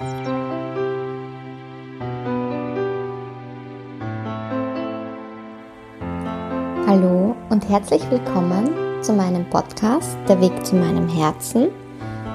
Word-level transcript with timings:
Hallo 0.00 0.16
und 7.48 7.68
herzlich 7.68 8.02
willkommen 8.10 8.74
zu 9.02 9.12
meinem 9.12 9.48
Podcast 9.50 10.16
Der 10.28 10.40
Weg 10.40 10.66
zu 10.66 10.74
meinem 10.74 11.08
Herzen. 11.08 11.68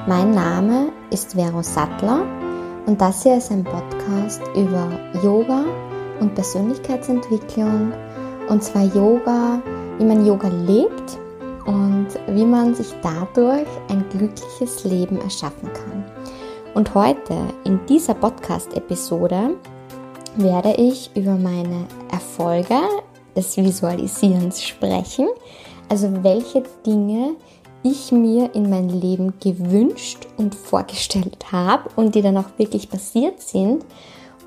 Mein 0.07 0.31
Name 0.31 0.93
ist 1.09 1.33
Vero 1.33 1.61
Sattler 1.61 2.25
und 2.85 3.01
das 3.01 3.23
hier 3.23 3.35
ist 3.35 3.51
ein 3.51 3.65
Podcast 3.65 4.41
über 4.55 4.97
Yoga 5.21 5.65
und 6.21 6.35
Persönlichkeitsentwicklung 6.35 7.91
und 8.47 8.63
zwar 8.63 8.83
Yoga, 8.83 9.61
wie 9.97 10.05
man 10.05 10.25
Yoga 10.25 10.47
lebt 10.47 11.19
und 11.65 12.07
wie 12.29 12.45
man 12.45 12.73
sich 12.73 12.95
dadurch 13.01 13.67
ein 13.89 14.05
glückliches 14.11 14.85
Leben 14.85 15.19
erschaffen 15.19 15.69
kann. 15.73 15.98
Und 16.79 16.95
heute 16.95 17.35
in 17.65 17.85
dieser 17.87 18.13
Podcast-Episode 18.13 19.57
werde 20.37 20.75
ich 20.77 21.11
über 21.13 21.35
meine 21.35 21.85
Erfolge 22.09 22.79
des 23.35 23.57
Visualisierens 23.57 24.63
sprechen. 24.63 25.27
Also 25.89 26.23
welche 26.23 26.63
Dinge 26.85 27.35
ich 27.83 28.13
mir 28.13 28.55
in 28.55 28.69
mein 28.69 28.87
Leben 28.87 29.33
gewünscht 29.41 30.25
und 30.37 30.55
vorgestellt 30.55 31.51
habe 31.51 31.89
und 31.97 32.15
die 32.15 32.21
dann 32.21 32.37
auch 32.37 32.57
wirklich 32.57 32.89
passiert 32.89 33.41
sind. 33.41 33.83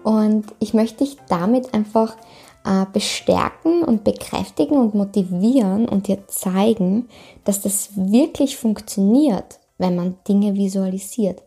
Und 0.03 0.47
ich 0.59 0.73
möchte 0.73 1.05
dich 1.05 1.19
damit 1.29 1.75
einfach 1.75 2.17
äh, 2.65 2.87
bestärken 2.95 3.85
und 3.85 4.05
bekräftigen 4.05 4.79
und 4.79 4.95
motivieren 4.95 5.87
und 5.87 6.09
dir 6.09 6.27
zeigen, 6.29 7.11
dass 7.45 7.61
das 7.61 7.91
wirklich 7.95 8.57
funktioniert, 8.57 9.61
wenn 9.77 9.97
man 9.97 10.17
Dinge 10.27 10.55
visualisiert. 10.55 11.43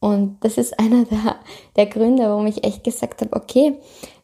Und 0.00 0.38
das 0.40 0.56
ist 0.56 0.78
einer 0.78 1.04
der, 1.04 1.36
der 1.76 1.86
Gründe, 1.86 2.24
warum 2.24 2.46
ich 2.46 2.64
echt 2.64 2.84
gesagt 2.84 3.20
habe, 3.20 3.36
okay, 3.36 3.74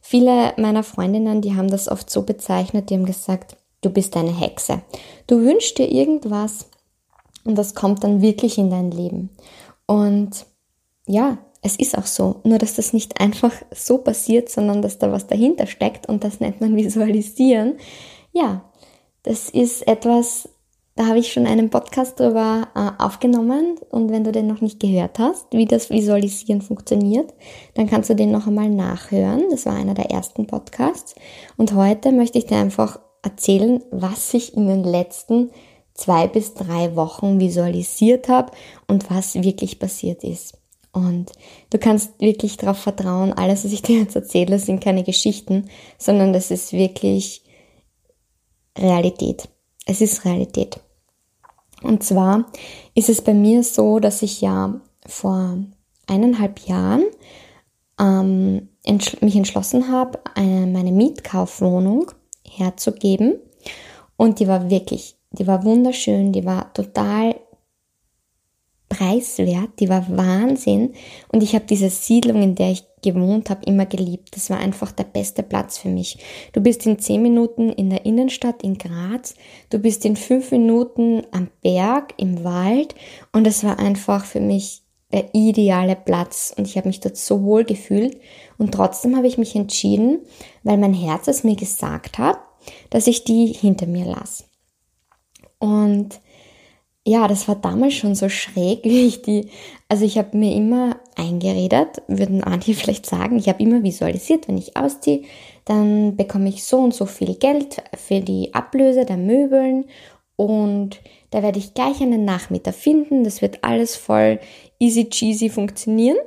viele 0.01 0.55
meiner 0.57 0.83
Freundinnen, 0.83 1.43
die 1.43 1.55
haben 1.55 1.71
das 1.71 1.89
oft 1.89 2.11
so 2.11 2.23
bezeichnet, 2.23 2.89
die 2.89 2.95
haben 2.95 3.05
gesagt, 3.05 3.57
du 3.83 3.91
bist 3.91 4.17
eine 4.17 4.35
Hexe. 4.35 4.83
Du 5.27 5.43
wünschst 5.43 5.79
dir 5.79 5.91
irgendwas 5.91 6.71
und 7.45 7.57
das 7.57 7.75
kommt 7.75 8.03
dann 8.03 8.23
wirklich 8.23 8.57
in 8.59 8.71
dein 8.71 8.91
Leben. 8.91 9.31
Und 9.87 10.47
ja, 11.07 11.39
es 11.63 11.77
ist 11.77 11.97
auch 11.97 12.07
so, 12.07 12.41
nur 12.45 12.59
dass 12.59 12.75
das 12.75 12.93
nicht 12.93 13.21
einfach 13.21 13.53
so 13.75 13.99
passiert, 13.99 14.49
sondern 14.49 14.83
dass 14.83 14.99
da 14.99 15.13
was 15.13 15.27
dahinter 15.27 15.67
steckt 15.67 16.09
und 16.09 16.25
das 16.25 16.41
nennt 16.41 16.61
man 16.61 16.77
Visualisieren. 16.77 17.79
Ja, 18.33 18.65
das 19.23 19.51
ist 19.51 19.87
etwas, 19.87 20.49
da 20.97 21.07
habe 21.07 21.19
ich 21.19 21.31
schon 21.31 21.47
einen 21.47 21.69
Podcast 21.69 22.19
drüber 22.19 22.69
äh, 22.75 23.03
aufgenommen 23.03 23.77
und 23.91 24.11
wenn 24.11 24.25
du 24.25 24.33
den 24.33 24.47
noch 24.47 24.63
nicht 24.63 24.81
gehört 24.81 25.19
hast, 25.19 25.47
wie 25.53 25.67
das 25.67 25.91
Visualisieren 25.91 26.63
funktioniert, 26.63 27.35
dann 27.75 27.87
kannst 27.87 28.09
du 28.09 28.15
den 28.15 28.33
noch 28.33 28.47
einmal 28.47 28.71
nachhören. 28.71 29.45
Das 29.51 29.67
war 29.67 29.75
einer 29.75 29.93
der 29.93 30.11
ersten 30.11 30.47
Podcasts. 30.47 31.15
Und 31.59 31.75
heute 31.75 32.13
möchte 32.13 32.39
ich 32.39 32.47
dir 32.47 32.57
einfach 32.57 32.99
erzählen, 33.23 33.83
was 33.91 34.33
ich 34.33 34.57
in 34.57 34.67
den 34.67 34.85
letzten 34.85 35.51
zwei 35.93 36.29
bis 36.29 36.55
drei 36.55 36.97
Wochen 36.97 37.41
visualisiert 37.41 38.29
habe 38.29 38.53
und 38.89 39.11
was 39.11 39.35
wirklich 39.35 39.79
passiert 39.79 40.25
ist. 40.25 40.59
Und 40.93 41.31
du 41.69 41.79
kannst 41.79 42.19
wirklich 42.23 42.57
darauf 42.57 42.79
vertrauen, 42.79 43.35
alles, 43.35 43.67
was 43.67 43.73
ich 43.73 43.83
dir 43.83 43.99
jetzt 43.99 44.17
erzähle, 44.17 44.59
sind 44.59 44.83
keine 44.83 45.05
Geschichten, 45.05 45.69
sondern 45.99 46.33
das 46.33 46.51
ist 46.51 46.73
wirklich 46.73 47.43
Realität. 48.79 49.51
Es 49.85 50.01
ist 50.01 50.25
Realität. 50.25 50.81
Und 51.87 52.03
zwar 52.03 52.47
ist 52.95 53.09
es 53.09 53.23
bei 53.23 53.35
mir 53.35 53.63
so, 53.63 54.01
dass 54.01 54.23
ich 54.23 54.41
ja 54.41 54.81
vor 55.07 55.59
eineinhalb 56.07 56.61
Jahren 56.61 57.05
ähm, 58.01 58.69
entschl 58.85 59.25
mich 59.25 59.37
entschlossen 59.37 59.91
habe, 59.91 60.19
eine, 60.35 60.67
meine 60.67 60.93
Mietkaufwohnung 60.93 62.11
herzugeben. 62.47 63.35
Und 64.17 64.41
die 64.41 64.49
war 64.49 64.71
wirklich, 64.71 65.17
die 65.31 65.47
war 65.47 65.65
wunderschön, 65.65 66.33
die 66.33 66.45
war 66.45 66.73
total 66.75 67.37
preiswert, 68.89 69.71
die 69.81 69.89
war 69.89 70.07
Wahnsinn. 70.09 70.95
Und 71.29 71.43
ich 71.43 71.55
habe 71.55 71.65
diese 71.67 71.91
Siedlung, 71.91 72.43
in 72.43 72.55
der 72.55 72.71
ich 72.71 72.85
gewohnt 73.03 73.51
habe, 73.51 73.65
immer 73.67 73.87
geliebt. 73.87 74.37
Das 74.37 74.51
war 74.51 74.59
einfach 74.59 74.93
der 74.93 75.05
beste 75.05 75.43
Platz 75.43 75.79
für 75.79 75.89
mich. 75.89 76.19
Du 76.53 76.61
bist 76.61 76.87
in 76.87 76.99
zehn 76.99 77.23
Minuten 77.23 77.71
in 77.71 77.91
der 77.91 78.05
Innenstadt 78.05 78.63
in 78.63 78.79
Graz, 78.79 79.35
du 79.71 79.79
bist 79.79 80.05
in 80.05 80.17
fünf 80.17 80.51
Minuten 80.51 81.23
am 81.31 81.49
Berg, 81.63 82.15
im 82.17 82.43
Wald 82.43 82.95
und 83.33 83.47
es 83.47 83.63
war 83.65 83.79
einfach 83.79 84.25
für 84.25 84.41
mich 84.41 84.83
der 85.13 85.35
ideale 85.35 85.95
Platz 85.95 86.53
und 86.57 86.67
ich 86.67 86.77
habe 86.77 86.89
mich 86.89 87.01
dort 87.01 87.17
so 87.17 87.43
wohl 87.43 87.65
gefühlt 87.65 88.19
und 88.59 88.73
trotzdem 88.75 89.17
habe 89.17 89.29
ich 89.29 89.39
mich 89.39 89.55
entschieden, 89.55 90.21
weil 90.65 90.79
mein 90.79 90.95
Herz 90.95 91.29
es 91.29 91.45
mir 91.45 91.55
gesagt 91.55 92.19
hat, 92.19 92.39
dass 92.91 93.07
ich 93.07 93.23
die 93.23 93.47
hinter 93.47 93.87
mir 93.87 94.05
lasse. 94.05 94.45
Und 95.59 96.21
ja, 97.07 97.29
das 97.29 97.47
war 97.47 97.55
damals 97.55 97.95
schon 97.95 98.17
so 98.17 98.29
schräg, 98.29 98.81
wie 98.85 99.07
ich 99.07 99.23
die, 99.23 99.49
also 99.89 100.05
ich 100.05 100.19
habe 100.19 100.37
mir 100.37 100.55
immer 100.55 100.97
eingeredet, 101.15 102.03
würden 102.09 102.43
Andi 102.43 102.75
vielleicht 102.75 103.07
sagen, 103.07 103.39
ich 103.39 103.49
habe 103.49 103.63
immer 103.63 103.83
visualisiert, 103.83 104.49
wenn 104.49 104.59
ich 104.59 104.77
ausziehe, 104.77 105.23
dann 105.65 106.17
bekomme 106.17 106.49
ich 106.49 106.65
so 106.65 106.79
und 106.79 106.95
so 106.95 107.07
viel 107.07 107.37
Geld 107.37 107.83
für 107.97 108.21
die 108.21 108.55
Ablöse 108.55 109.05
der 109.05 109.17
Möbeln 109.17 109.87
und 110.35 111.01
da 111.31 111.43
werde 111.43 111.59
ich 111.59 111.75
gleich 111.75 112.01
einen 112.01 112.25
Nachmieter 112.25 112.73
finden, 112.73 113.25
das 113.25 113.41
wird 113.41 113.63
alles 113.63 113.97
voll 113.97 114.39
easy 114.79 115.09
cheesy 115.09 115.49
funktionieren. 115.49 116.19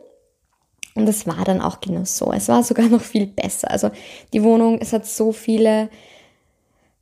Und 0.95 1.05
das 1.05 1.27
war 1.27 1.45
dann 1.45 1.61
auch 1.61 1.79
genau 1.79 2.03
so. 2.03 2.33
Es 2.33 2.49
war 2.49 2.63
sogar 2.63 2.87
noch 2.89 3.01
viel 3.01 3.27
besser. 3.27 3.69
Also 3.69 3.91
die 4.33 4.43
Wohnung, 4.43 4.79
es 4.81 4.91
hat 4.91 5.05
so 5.05 5.31
viele 5.31 5.89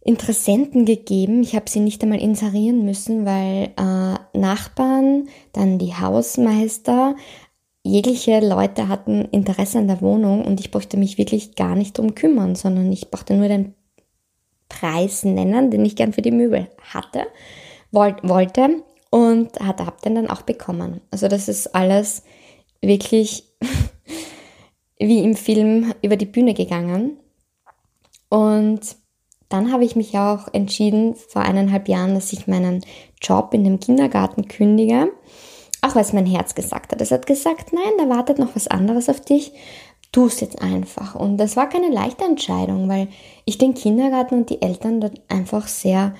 Interessenten 0.07 0.85
gegeben. 0.85 1.41
Ich 1.41 1.53
habe 1.53 1.69
sie 1.69 1.81
nicht 1.81 2.01
einmal 2.01 2.21
inserieren 2.21 2.85
müssen, 2.85 3.25
weil 3.25 3.73
äh, 3.77 4.39
Nachbarn, 4.39 5.27
dann 5.51 5.79
die 5.79 5.93
Hausmeister, 5.95 7.17
jegliche 7.83 8.39
Leute 8.39 8.87
hatten 8.87 9.25
Interesse 9.25 9.79
an 9.79 9.89
der 9.89 9.99
Wohnung 9.99 10.45
und 10.45 10.61
ich 10.61 10.71
brauchte 10.71 10.95
mich 10.95 11.17
wirklich 11.17 11.55
gar 11.55 11.75
nicht 11.75 11.97
drum 11.97 12.15
kümmern, 12.15 12.55
sondern 12.55 12.89
ich 12.89 13.11
brauchte 13.11 13.33
nur 13.33 13.49
den 13.49 13.73
Preis 14.69 15.25
nennen, 15.25 15.71
den 15.71 15.83
ich 15.83 15.97
gern 15.97 16.13
für 16.13 16.21
die 16.21 16.31
Möbel 16.31 16.69
hatte, 16.93 17.23
wollt, 17.91 18.23
wollte 18.23 18.83
und 19.09 19.59
hatte, 19.59 19.85
habe 19.85 20.01
den 20.05 20.15
dann 20.15 20.29
auch 20.29 20.43
bekommen. 20.43 21.01
Also 21.11 21.27
das 21.27 21.49
ist 21.49 21.75
alles 21.75 22.23
wirklich 22.79 23.43
wie 24.99 25.19
im 25.19 25.35
Film 25.35 25.93
über 26.01 26.15
die 26.15 26.25
Bühne 26.25 26.53
gegangen 26.53 27.17
und 28.29 28.95
dann 29.49 29.71
habe 29.71 29.85
ich 29.85 29.95
mich 29.95 30.17
auch 30.17 30.47
entschieden 30.53 31.15
vor 31.15 31.41
eineinhalb 31.41 31.87
Jahren, 31.87 32.15
dass 32.15 32.33
ich 32.33 32.47
meinen 32.47 32.85
Job 33.21 33.53
in 33.53 33.63
dem 33.63 33.79
Kindergarten 33.79 34.47
kündige. 34.47 35.11
Auch 35.81 35.95
weil 35.95 36.01
es 36.01 36.13
mein 36.13 36.25
Herz 36.25 36.55
gesagt 36.55 36.91
hat. 36.91 37.01
Es 37.01 37.11
hat 37.11 37.27
gesagt, 37.27 37.71
nein, 37.71 37.93
da 37.97 38.09
wartet 38.09 38.39
noch 38.39 38.55
was 38.55 38.67
anderes 38.67 39.09
auf 39.09 39.21
dich. 39.21 39.53
Tu 40.11 40.25
es 40.25 40.39
jetzt 40.39 40.61
einfach. 40.61 41.15
Und 41.15 41.37
das 41.37 41.55
war 41.55 41.69
keine 41.69 41.89
leichte 41.89 42.25
Entscheidung, 42.25 42.89
weil 42.89 43.07
ich 43.45 43.57
den 43.57 43.73
Kindergarten 43.73 44.35
und 44.35 44.49
die 44.49 44.61
Eltern 44.61 44.99
dort 44.99 45.21
einfach 45.29 45.67
sehr 45.67 46.15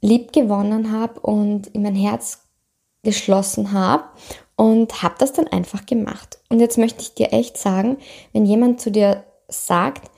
lieb 0.00 0.32
gewonnen 0.32 0.92
habe 0.92 1.20
und 1.20 1.68
in 1.68 1.82
mein 1.82 1.94
Herz 1.94 2.42
geschlossen 3.02 3.72
habe 3.72 4.04
und 4.56 5.02
habe 5.02 5.14
das 5.18 5.32
dann 5.32 5.46
einfach 5.46 5.86
gemacht. 5.86 6.38
Und 6.48 6.60
jetzt 6.60 6.78
möchte 6.78 7.02
ich 7.02 7.14
dir 7.14 7.32
echt 7.32 7.56
sagen, 7.56 7.98
wenn 8.32 8.46
jemand 8.46 8.80
zu 8.80 8.90
dir 8.90 9.24
sagt, 9.48 10.10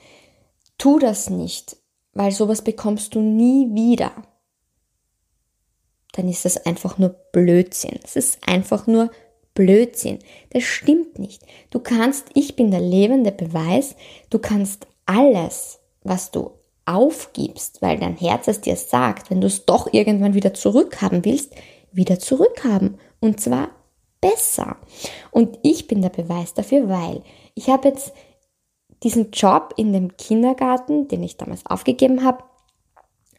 tu 0.77 0.97
das 0.97 1.29
nicht, 1.29 1.77
weil 2.13 2.31
sowas 2.31 2.63
bekommst 2.63 3.15
du 3.15 3.21
nie 3.21 3.73
wieder, 3.73 4.11
dann 6.13 6.27
ist 6.27 6.45
das 6.45 6.65
einfach 6.65 6.97
nur 6.97 7.09
Blödsinn. 7.31 7.99
Es 8.03 8.15
ist 8.15 8.47
einfach 8.47 8.87
nur 8.87 9.11
Blödsinn. 9.53 10.19
Das 10.51 10.63
stimmt 10.63 11.19
nicht. 11.19 11.43
Du 11.69 11.79
kannst, 11.79 12.27
ich 12.33 12.55
bin 12.55 12.71
der 12.71 12.81
lebende 12.81 13.31
Beweis, 13.31 13.95
du 14.29 14.39
kannst 14.39 14.87
alles, 15.05 15.79
was 16.03 16.31
du 16.31 16.51
aufgibst, 16.85 17.81
weil 17.81 17.99
dein 17.99 18.17
Herz 18.17 18.47
es 18.47 18.61
dir 18.61 18.75
sagt, 18.75 19.29
wenn 19.29 19.41
du 19.41 19.47
es 19.47 19.65
doch 19.65 19.93
irgendwann 19.93 20.33
wieder 20.33 20.53
zurückhaben 20.53 21.23
willst, 21.23 21.53
wieder 21.91 22.19
zurückhaben. 22.19 22.97
Und 23.19 23.39
zwar 23.39 23.69
besser. 24.21 24.77
Und 25.31 25.59
ich 25.61 25.87
bin 25.87 26.01
der 26.01 26.09
Beweis 26.09 26.53
dafür, 26.53 26.89
weil 26.89 27.21
ich 27.53 27.69
habe 27.69 27.89
jetzt 27.89 28.13
diesen 29.03 29.31
Job 29.31 29.73
in 29.77 29.93
dem 29.93 30.17
Kindergarten, 30.17 31.07
den 31.07 31.23
ich 31.23 31.37
damals 31.37 31.65
aufgegeben 31.65 32.23
habe, 32.23 32.43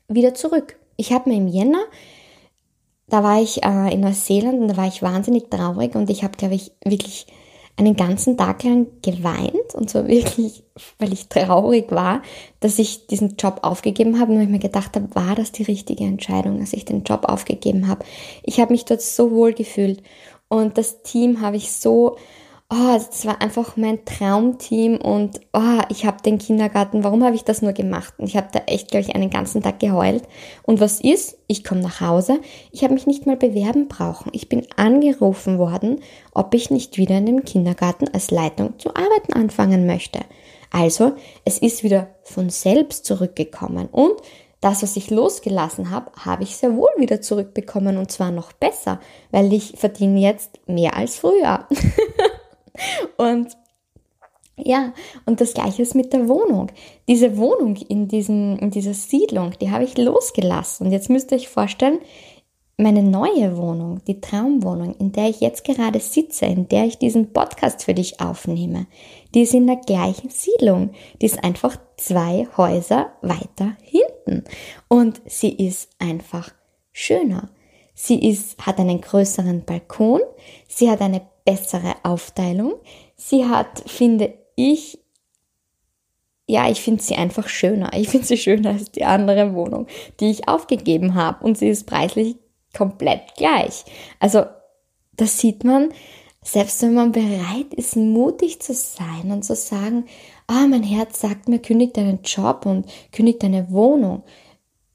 wieder 0.09 0.35
zurück. 0.35 0.79
Ich 0.97 1.13
habe 1.13 1.31
mir 1.31 1.37
im 1.37 1.49
Jänner, 1.49 1.83
da 3.09 3.23
war 3.23 3.41
ich 3.41 3.63
äh, 3.65 3.93
in 3.93 4.01
Neuseeland 4.01 4.61
und 4.61 4.69
da 4.69 4.77
war 4.77 4.87
ich 4.87 5.03
wahnsinnig 5.03 5.51
traurig 5.51 5.95
und 5.95 6.11
ich 6.11 6.23
habe, 6.23 6.37
glaube 6.37 6.55
ich, 6.55 6.73
wirklich 6.85 7.27
einen 7.77 7.97
ganzen 7.97 8.37
Tag 8.37 8.63
lang 8.63 8.87
geweint 9.03 9.75
und 9.75 9.91
so 9.91 10.07
wirklich, 10.07 10.63
weil 10.99 11.13
ich 11.13 11.29
traurig 11.29 11.91
war, 11.91 12.23
dass 12.61 12.79
ich 12.79 13.07
diesen 13.07 13.37
Job 13.37 13.61
aufgegeben 13.63 14.21
habe 14.21 14.33
und 14.33 14.41
ich 14.41 14.49
mir 14.49 14.59
gedacht 14.59 14.95
habe, 14.97 15.15
war 15.15 15.35
das 15.35 15.53
die 15.53 15.63
richtige 15.63 16.05
Entscheidung, 16.05 16.61
dass 16.61 16.73
ich 16.73 16.85
den 16.85 17.05
Job 17.05 17.25
aufgegeben 17.25 17.89
habe. 17.89 18.05
Ich 18.43 18.61
habe 18.61 18.73
mich 18.73 18.85
dort 18.85 19.03
so 19.03 19.31
wohl 19.31 19.53
gefühlt 19.53 20.03
und 20.49 20.79
das 20.79 21.03
Team 21.03 21.41
habe 21.41 21.57
ich 21.57 21.73
so 21.73 22.17
oh, 22.71 22.97
es 22.97 23.27
war 23.27 23.43
einfach 23.43 23.77
mein 23.77 24.05
Traumteam 24.05 24.97
und 24.97 25.41
oh, 25.53 25.81
ich 25.89 26.07
habe 26.07 26.23
den 26.23 26.39
Kindergarten, 26.39 27.03
warum 27.03 27.25
habe 27.25 27.35
ich 27.35 27.43
das 27.43 27.63
nur 27.63 27.73
gemacht? 27.73 28.15
Und 28.19 28.29
ich 28.29 28.37
habe 28.37 28.49
da 28.53 28.61
echt, 28.67 28.91
glaube 28.91 29.07
ich, 29.07 29.15
einen 29.15 29.29
ganzen 29.29 29.63
Tag 29.63 29.81
geheult. 29.81 30.23
Und 30.63 30.81
was 30.81 31.01
ist? 31.01 31.37
Ich 31.49 31.65
komme 31.65 31.81
nach 31.81 32.01
Hause, 32.01 32.39
ich 32.71 32.85
habe 32.85 32.95
mich 32.95 33.09
nicht 33.09 33.27
mal 33.27 33.37
bewerben 33.37 33.89
brauchen. 33.89 34.31
Ich 34.35 34.49
bin 34.49 34.67
angerufen 34.77 35.59
worden, 35.59 36.01
ob 36.33 36.55
ich 36.55 36.71
nicht 36.71 36.97
wieder 36.97 37.19
in 37.19 37.27
dem 37.27 37.45
Kindergarten 37.45 38.09
als 38.09 38.31
Leitung 38.31 38.79
zu 38.79 38.91
arbeiten 38.91 39.33
anfangen 39.33 39.87
möchte. 39.87 40.21
Also, 40.71 41.13
es 41.45 41.59
ist 41.59 41.83
wieder 41.83 42.15
von 42.23 42.51
selbst 42.51 43.05
zurückgekommen 43.05 43.89
und 43.91 44.15
das, 44.61 44.83
was 44.83 44.97
ich 44.97 45.11
losgelassen 45.11 45.91
habe, 45.91 46.13
habe 46.23 46.43
ich 46.43 46.57
sehr 46.57 46.77
wohl 46.77 46.91
wieder 46.99 47.21
zurückbekommen 47.23 47.97
und 47.97 48.13
zwar 48.13 48.31
noch 48.31 48.53
besser, 48.53 49.01
weil 49.31 49.53
ich 49.53 49.73
verdiene 49.77 50.21
jetzt 50.21 50.61
mehr 50.69 50.97
als 50.97 51.17
früher. 51.17 51.67
und 53.17 53.57
ja, 54.63 54.93
und 55.27 55.41
das 55.41 55.55
gleiche 55.55 55.83
ist 55.83 55.95
mit 55.95 56.13
der 56.13 56.29
Wohnung. 56.29 56.71
Diese 57.09 57.37
Wohnung 57.37 57.77
in, 57.77 58.09
diesem, 58.09 58.59
in 58.59 58.71
dieser 58.71 58.95
Siedlung, 58.95 59.53
die 59.61 59.71
habe 59.71 59.85
ich 59.85 59.97
losgelassen. 59.97 60.87
Und 60.87 60.93
jetzt 60.93 61.09
müsst 61.09 61.33
ihr 61.33 61.39
euch 61.39 61.49
vorstellen, 61.49 61.99
meine 62.77 63.03
neue 63.03 63.57
Wohnung, 63.57 64.01
die 64.07 64.21
Traumwohnung, 64.21 64.95
in 64.97 65.13
der 65.13 65.29
ich 65.29 65.41
jetzt 65.41 65.65
gerade 65.65 66.01
sitze, 66.01 66.47
in 66.47 66.69
der 66.69 66.87
ich 66.87 66.99
diesen 66.99 67.33
Podcast 67.33 67.85
für 67.85 67.95
dich 67.95 68.21
aufnehme, 68.21 68.87
die 69.35 69.43
ist 69.43 69.55
in 69.55 69.67
der 69.67 69.77
gleichen 69.77 70.31
Siedlung. 70.31 70.91
Die 71.21 71.27
ist 71.27 71.45
einfach 71.45 71.77
zwei 71.97 72.49
Häuser 72.57 73.13
weiter 73.21 73.77
hinten. 73.83 74.45
Und 74.89 75.21
sie 75.27 75.53
ist 75.53 75.91
einfach 75.99 76.51
schöner. 76.93 77.51
Sie 77.95 78.31
ist, 78.31 78.65
hat 78.65 78.79
einen 78.79 79.03
größeren 79.03 79.65
Balkon. 79.65 80.21
Sie 80.67 80.91
hat 80.91 81.03
eine 81.03 81.21
bessere 81.45 81.95
Aufteilung. 82.03 82.75
Sie 83.17 83.47
hat, 83.47 83.83
finde 83.87 84.35
ich, 84.57 84.99
ja, 86.47 86.69
ich 86.69 86.81
finde 86.81 87.03
sie 87.03 87.15
einfach 87.15 87.49
schöner. 87.49 87.93
Ich 87.95 88.09
finde 88.09 88.27
sie 88.27 88.37
schöner 88.37 88.71
als 88.71 88.91
die 88.91 89.05
andere 89.05 89.55
Wohnung, 89.55 89.87
die 90.19 90.31
ich 90.31 90.49
aufgegeben 90.49 91.15
habe. 91.15 91.45
Und 91.45 91.57
sie 91.57 91.69
ist 91.69 91.87
preislich 91.87 92.37
komplett 92.77 93.35
gleich. 93.37 93.85
Also, 94.19 94.45
das 95.13 95.39
sieht 95.39 95.65
man, 95.65 95.91
selbst 96.43 96.83
wenn 96.83 96.95
man 96.95 97.13
bereit 97.13 97.75
ist, 97.77 97.97
mutig 97.97 98.61
zu 98.61 98.75
sein 98.75 99.31
und 99.31 99.45
zu 99.45 99.55
sagen, 99.55 100.07
ah, 100.47 100.67
mein 100.67 100.83
Herz 100.83 101.21
sagt 101.21 101.49
mir, 101.49 101.59
kündig 101.59 101.95
deinen 101.95 102.23
Job 102.23 102.67
und 102.67 102.87
kündig 103.13 103.39
deine 103.41 103.71
Wohnung. 103.71 104.23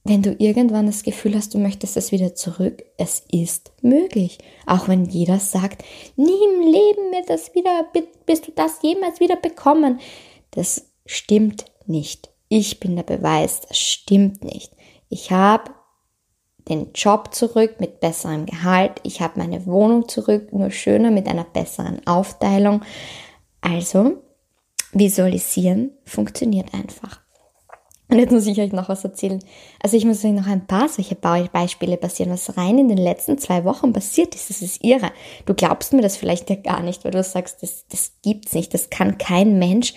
Wenn 0.08 0.22
du 0.22 0.36
irgendwann 0.38 0.86
das 0.86 1.02
Gefühl 1.02 1.36
hast, 1.36 1.56
du 1.56 1.58
möchtest 1.58 1.98
es 1.98 2.12
wieder 2.12 2.36
zurück, 2.36 2.84
es 2.98 3.24
ist 3.32 3.72
möglich. 3.82 4.38
Auch 4.68 4.88
wenn 4.88 5.06
jeder 5.06 5.40
sagt, 5.40 5.84
nie 6.16 6.32
im 6.32 6.62
Leben 6.62 7.12
wird 7.12 7.28
das 7.28 7.56
wieder, 7.56 7.88
bist 8.28 8.48
du 8.48 8.52
das 8.52 8.84
jemals 8.84 9.20
wieder 9.20 9.36
bekommen. 9.36 10.00
Das 10.52 10.92
stimmt 11.08 11.66
nicht. 11.88 12.30
Ich 12.50 12.80
bin 12.80 12.96
der 12.96 13.02
Beweis, 13.02 13.62
das 13.62 13.80
stimmt 13.80 14.44
nicht. 14.44 14.72
Ich 15.10 15.32
habe 15.32 15.72
den 16.70 16.92
Job 16.94 17.34
zurück 17.34 17.80
mit 17.80 18.00
besserem 18.00 18.46
Gehalt. 18.46 19.02
Ich 19.02 19.22
habe 19.22 19.40
meine 19.40 19.66
Wohnung 19.66 20.08
zurück, 20.08 20.54
nur 20.54 20.70
schöner 20.70 21.10
mit 21.10 21.28
einer 21.28 21.46
besseren 21.46 22.06
Aufteilung. 22.06 22.84
Also, 23.62 24.22
visualisieren 24.92 25.94
funktioniert 26.06 26.76
einfach. 26.76 27.25
Und 28.08 28.20
jetzt 28.20 28.32
muss 28.32 28.46
ich 28.46 28.60
euch 28.62 28.72
noch 28.72 28.88
was 28.88 29.04
erzählen. 29.04 29.44
Also 29.82 29.98
ich 29.98 30.06
muss 30.06 30.24
euch 30.24 30.32
noch 30.32 30.48
ein 30.48 30.68
paar 30.68 30.88
solche 30.90 31.16
Beispiele 31.16 31.98
passieren, 31.98 32.32
was 32.32 32.56
rein 32.56 32.78
in 32.78 32.88
den 32.88 33.00
letzten 33.00 33.38
zwei 33.38 33.66
Wochen 33.66 33.94
passiert 33.94 34.36
ist. 34.36 34.50
Das 34.50 34.62
ist 34.62 34.84
irre. 34.84 35.12
Du 35.46 35.56
glaubst 35.56 35.92
mir 35.92 36.02
das 36.02 36.16
vielleicht 36.16 36.50
ja 36.50 36.56
gar 36.56 36.82
nicht, 36.82 37.04
weil 37.04 37.12
du 37.12 37.24
sagst, 37.24 37.64
das, 37.64 37.88
das 37.88 38.12
gibt's 38.22 38.54
nicht. 38.54 38.74
Das 38.74 38.92
kann 38.92 39.18
kein 39.18 39.58
Mensch, 39.58 39.94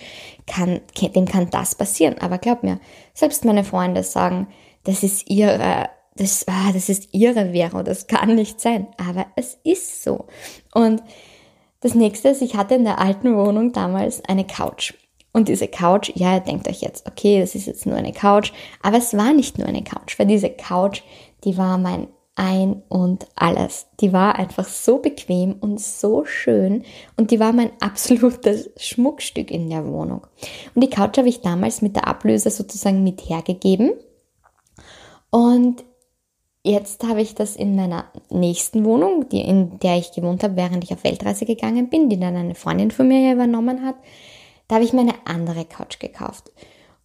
kann, 0.47 0.81
dem 0.99 1.25
kann 1.25 1.49
das 1.51 1.75
passieren. 1.75 2.17
Aber 2.19 2.39
glaub 2.39 2.63
mir, 2.63 2.79
selbst 3.13 3.45
meine 3.45 3.63
Freunde 3.63 4.03
sagen, 4.03 4.47
das 4.85 5.03
ist 5.03 5.29
irre 5.29 5.89
das, 6.19 6.45
ah, 6.47 6.71
das 6.73 6.89
ist 6.89 7.13
ihre 7.13 7.53
Währung, 7.53 7.85
das 7.85 8.07
kann 8.07 8.35
nicht 8.35 8.59
sein. 8.59 8.87
Aber 8.97 9.27
es 9.35 9.57
ist 9.63 10.03
so. 10.03 10.25
Und 10.73 11.01
das 11.79 11.95
nächste 11.95 12.29
ist, 12.29 12.41
ich 12.41 12.55
hatte 12.55 12.75
in 12.75 12.83
der 12.83 12.99
alten 12.99 13.35
Wohnung 13.37 13.71
damals 13.71 14.23
eine 14.25 14.45
Couch. 14.45 14.93
Und 15.31 15.47
diese 15.47 15.67
Couch, 15.67 16.11
ja, 16.15 16.35
ihr 16.35 16.39
denkt 16.39 16.67
euch 16.67 16.81
jetzt, 16.81 17.07
okay, 17.07 17.39
das 17.39 17.55
ist 17.55 17.67
jetzt 17.67 17.85
nur 17.85 17.95
eine 17.95 18.13
Couch, 18.13 18.51
aber 18.81 18.97
es 18.97 19.15
war 19.15 19.33
nicht 19.33 19.57
nur 19.57 19.67
eine 19.67 19.83
Couch, 19.83 20.17
weil 20.17 20.25
diese 20.25 20.49
Couch, 20.49 21.01
die 21.43 21.57
war 21.57 21.77
mein 21.77 22.07
ein 22.39 22.83
und 22.87 23.27
alles. 23.35 23.87
Die 23.99 24.13
war 24.13 24.39
einfach 24.39 24.65
so 24.65 24.99
bequem 24.99 25.57
und 25.59 25.81
so 25.81 26.23
schön 26.23 26.83
und 27.17 27.31
die 27.31 27.39
war 27.39 27.51
mein 27.51 27.71
absolutes 27.81 28.69
Schmuckstück 28.77 29.51
in 29.51 29.69
der 29.69 29.85
Wohnung. 29.85 30.25
Und 30.73 30.81
die 30.81 30.89
Couch 30.89 31.17
habe 31.17 31.27
ich 31.27 31.41
damals 31.41 31.81
mit 31.81 31.97
der 31.97 32.07
Ablöse 32.07 32.49
sozusagen 32.49 33.03
mit 33.03 33.29
hergegeben. 33.29 33.91
Und 35.29 35.83
Jetzt 36.61 37.07
habe 37.07 37.21
ich 37.21 37.35
das 37.35 37.55
in 37.55 37.77
meiner 37.77 38.11
nächsten 38.29 38.83
Wohnung, 38.83 39.29
die, 39.29 39.39
in 39.39 39.79
der 39.79 39.97
ich 39.97 40.11
gewohnt 40.11 40.43
habe, 40.43 40.57
während 40.57 40.83
ich 40.83 40.91
auf 40.91 41.05
Weltreise 41.05 41.45
gegangen 41.45 41.89
bin, 41.89 42.09
die 42.09 42.19
dann 42.19 42.35
eine 42.35 42.53
Freundin 42.53 42.91
von 42.91 43.07
mir 43.07 43.31
übernommen 43.31 43.85
hat. 43.85 43.95
Da 44.69 44.75
habe 44.75 44.85
ich 44.85 44.93
mir 44.93 45.01
eine 45.01 45.15
andere 45.25 45.65
Couch 45.65 45.99
gekauft. 45.99 46.51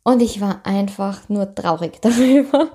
Und 0.04 0.20
ich 0.20 0.40
war 0.40 0.60
einfach 0.64 1.28
nur 1.28 1.52
traurig 1.54 1.98
darüber. 2.00 2.68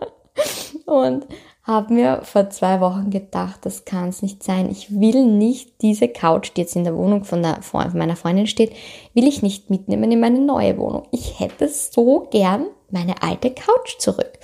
Und 0.86 1.28
habe 1.64 1.94
mir 1.94 2.22
vor 2.24 2.50
zwei 2.50 2.82
Wochen 2.82 3.12
gedacht, 3.12 3.60
das 3.62 3.86
kann 3.86 4.10
es 4.10 4.24
nicht 4.24 4.42
sein. 4.42 4.72
Ich 4.72 5.00
will 5.00 5.26
nicht 5.26 5.84
diese 5.84 6.08
Couch, 6.08 6.52
die 6.56 6.62
jetzt 6.62 6.76
in 6.76 6.84
der 6.84 6.98
Wohnung 6.98 7.24
von, 7.24 7.44
der, 7.44 7.62
von 7.62 7.96
meiner 7.96 8.16
Freundin 8.16 8.48
steht, 8.48 8.74
will 9.14 9.28
ich 9.28 9.44
nicht 9.44 9.70
mitnehmen 9.70 10.12
in 10.12 10.20
meine 10.20 10.40
neue 10.40 10.76
Wohnung. 10.80 11.04
Ich 11.12 11.40
hätte 11.40 11.70
so 11.70 12.28
gern 12.32 12.66
meine 12.90 13.22
alte 13.22 13.52
Couch 13.52 14.00
zurück. 14.00 14.40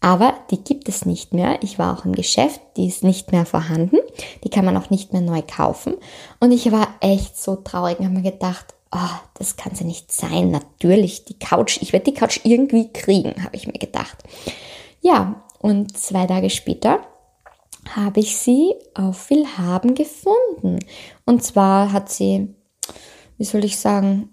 Aber 0.00 0.34
die 0.52 0.62
gibt 0.62 0.88
es 0.88 1.04
nicht 1.04 1.34
mehr. 1.34 1.58
Ich 1.62 1.80
war 1.80 1.98
auch 1.98 2.04
im 2.04 2.12
Geschäft, 2.12 2.60
die 2.76 2.86
ist 2.86 3.02
nicht 3.02 3.32
mehr 3.32 3.46
vorhanden. 3.46 3.98
Die 4.44 4.50
kann 4.50 4.64
man 4.64 4.76
auch 4.76 4.90
nicht 4.90 5.12
mehr 5.12 5.22
neu 5.22 5.42
kaufen. 5.42 5.94
Und 6.38 6.52
ich 6.52 6.70
war 6.70 6.86
echt 7.00 7.36
so 7.36 7.56
traurig 7.56 7.98
und 7.98 8.06
habe 8.06 8.16
mir 8.16 8.30
gedacht, 8.30 8.74
oh, 8.92 9.18
das 9.34 9.56
kann 9.56 9.72
ja 9.74 9.84
nicht 9.84 10.12
sein. 10.12 10.50
Natürlich, 10.50 11.24
die 11.24 11.38
Couch, 11.38 11.78
ich 11.80 11.92
werde 11.92 12.10
die 12.10 12.14
Couch 12.14 12.40
irgendwie 12.44 12.92
kriegen, 12.92 13.42
habe 13.42 13.56
ich 13.56 13.66
mir 13.66 13.78
gedacht. 13.78 14.18
Ja, 15.00 15.42
und 15.60 15.96
zwei 15.96 16.26
Tage 16.26 16.50
später 16.50 17.00
habe 17.96 18.20
ich 18.20 18.36
sie 18.36 18.74
auf 18.94 19.30
Willhaben 19.30 19.94
gefunden. 19.94 20.78
Und 21.24 21.42
zwar 21.42 21.92
hat 21.92 22.10
sie, 22.10 22.54
wie 23.38 23.44
soll 23.44 23.64
ich 23.64 23.78
sagen, 23.78 24.28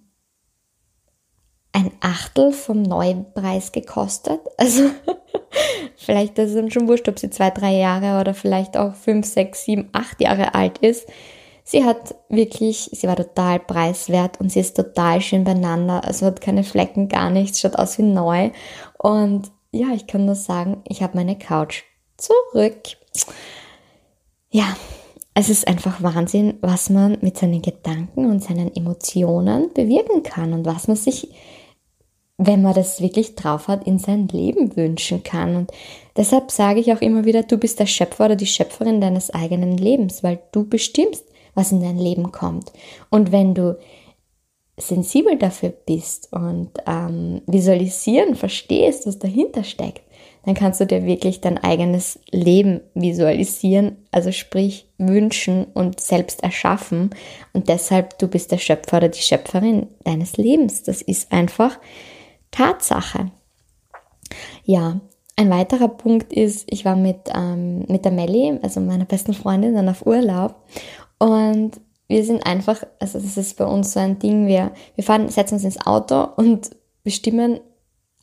ein 1.72 1.91
Achtel 2.01 2.51
vom 2.51 2.81
neuen 2.81 3.33
Preis 3.33 3.72
gekostet. 3.72 4.41
Also 4.57 4.89
vielleicht 5.95 6.38
ist 6.38 6.50
es 6.50 6.55
dann 6.55 6.72
schon 6.72 6.88
wurscht, 6.88 7.07
ob 7.07 7.17
sie 7.17 7.29
zwei, 7.29 7.50
drei 7.50 7.74
Jahre 7.75 8.19
oder 8.19 8.33
vielleicht 8.33 8.77
auch 8.77 8.93
fünf, 8.93 9.25
sechs, 9.25 9.63
sieben, 9.63 9.89
acht 9.93 10.19
Jahre 10.22 10.53
alt 10.53 10.79
ist. 10.79 11.07
Sie 11.71 11.85
hat 11.85 12.15
wirklich, 12.29 12.89
sie 12.93 13.05
war 13.05 13.15
total 13.15 13.59
preiswert 13.59 14.39
und 14.39 14.51
sie 14.51 14.59
ist 14.59 14.75
total 14.75 15.21
schön 15.21 15.43
beieinander. 15.43 16.03
Also 16.03 16.25
hat 16.25 16.41
keine 16.41 16.63
Flecken, 16.63 17.09
gar 17.09 17.29
nichts, 17.29 17.59
schaut 17.59 17.75
aus 17.75 17.99
wie 17.99 18.01
neu. 18.01 18.49
Und 18.97 19.51
ja, 19.71 19.89
ich 19.93 20.07
kann 20.07 20.25
nur 20.25 20.33
sagen, 20.33 20.81
ich 20.88 21.03
habe 21.03 21.15
meine 21.15 21.38
Couch 21.38 21.83
zurück. 22.17 22.97
Ja, 24.49 24.75
es 25.35 25.49
ist 25.49 25.67
einfach 25.67 26.01
Wahnsinn, 26.01 26.57
was 26.61 26.89
man 26.89 27.19
mit 27.21 27.38
seinen 27.38 27.61
Gedanken 27.61 28.25
und 28.31 28.43
seinen 28.43 28.75
Emotionen 28.75 29.71
bewirken 29.71 30.23
kann 30.23 30.53
und 30.53 30.65
was 30.65 30.88
man 30.88 30.97
sich 30.97 31.29
wenn 32.41 32.61
man 32.61 32.73
das 32.73 33.01
wirklich 33.01 33.35
drauf 33.35 33.67
hat, 33.67 33.85
in 33.85 33.99
sein 33.99 34.29
Leben 34.29 34.77
wünschen 34.77 35.23
kann. 35.23 35.57
Und 35.57 35.71
deshalb 36.15 36.51
sage 36.51 36.79
ich 36.79 36.93
auch 36.93 37.01
immer 37.01 37.25
wieder, 37.25 37.43
du 37.43 37.57
bist 37.57 37.81
der 37.81 37.85
Schöpfer 37.85 38.25
oder 38.25 38.38
die 38.38 38.45
Schöpferin 38.45 39.01
deines 39.01 39.29
eigenen 39.29 39.77
Lebens, 39.77 40.23
weil 40.23 40.39
du 40.53 40.63
bestimmst, 40.63 41.25
was 41.56 41.72
in 41.72 41.82
dein 41.82 41.98
Leben 41.98 42.32
kommt. 42.32 42.72
Und 43.10 43.32
wenn 43.32 43.53
du 43.53 43.77
sensibel 44.77 45.38
dafür 45.38 45.70
bist 45.70 46.32
und 46.32 46.72
ähm, 46.88 47.41
visualisieren, 47.48 48.36
verstehst, 48.36 49.06
was 49.06 49.20
dahinter 49.20 49.63
steckt, 49.63 50.01
dann 50.46 50.56
kannst 50.56 50.79
du 50.79 50.86
dir 50.86 51.06
wirklich 51.06 51.41
dein 51.41 51.58
eigenes 51.58 52.20
Leben 52.32 52.82
visualisieren, 52.94 53.98
also 54.12 54.32
sprich 54.32 54.88
wünschen 54.98 55.65
und 55.74 56.00
selbst 56.00 56.44
erschaffen. 56.44 57.10
Und 57.53 57.68
deshalb, 57.68 58.18
du 58.20 58.27
bist 58.27 58.51
der 58.51 58.58
Schöpfer 58.58 58.98
oder 58.98 59.10
die 59.10 59.22
Schöpferin 59.22 59.88
deines 60.06 60.38
Lebens. 60.38 60.84
Das 60.84 61.01
ist 61.01 61.32
einfach 61.32 61.77
Tatsache. 62.51 63.32
Ja, 64.63 65.01
ein 65.36 65.50
weiterer 65.50 65.89
Punkt 65.89 66.34
ist, 66.34 66.68
ich 66.70 66.86
war 66.86 66.96
mit, 66.96 67.29
ähm, 67.34 67.86
mit 67.88 68.06
der 68.06 68.12
Melli, 68.12 68.60
also 68.62 68.79
meiner 68.79 69.06
besten 69.06 69.34
Freundin, 69.34 69.75
dann 69.75 69.89
auf 69.89 70.06
Urlaub 70.06 70.56
und 71.19 71.79
wir 72.07 72.23
sind 72.23 72.45
einfach, 72.45 72.83
also 72.99 73.19
das 73.19 73.38
ist 73.38 73.57
bei 73.57 73.65
uns 73.65 73.93
so 73.93 73.99
ein 73.99 74.17
Ding, 74.17 74.47
wir, 74.47 74.71
wir 74.95 75.03
fahren, 75.03 75.29
setzen 75.29 75.55
uns 75.55 75.63
ins 75.63 75.85
Auto 75.85 76.27
und 76.35 76.71
bestimmen 77.03 77.59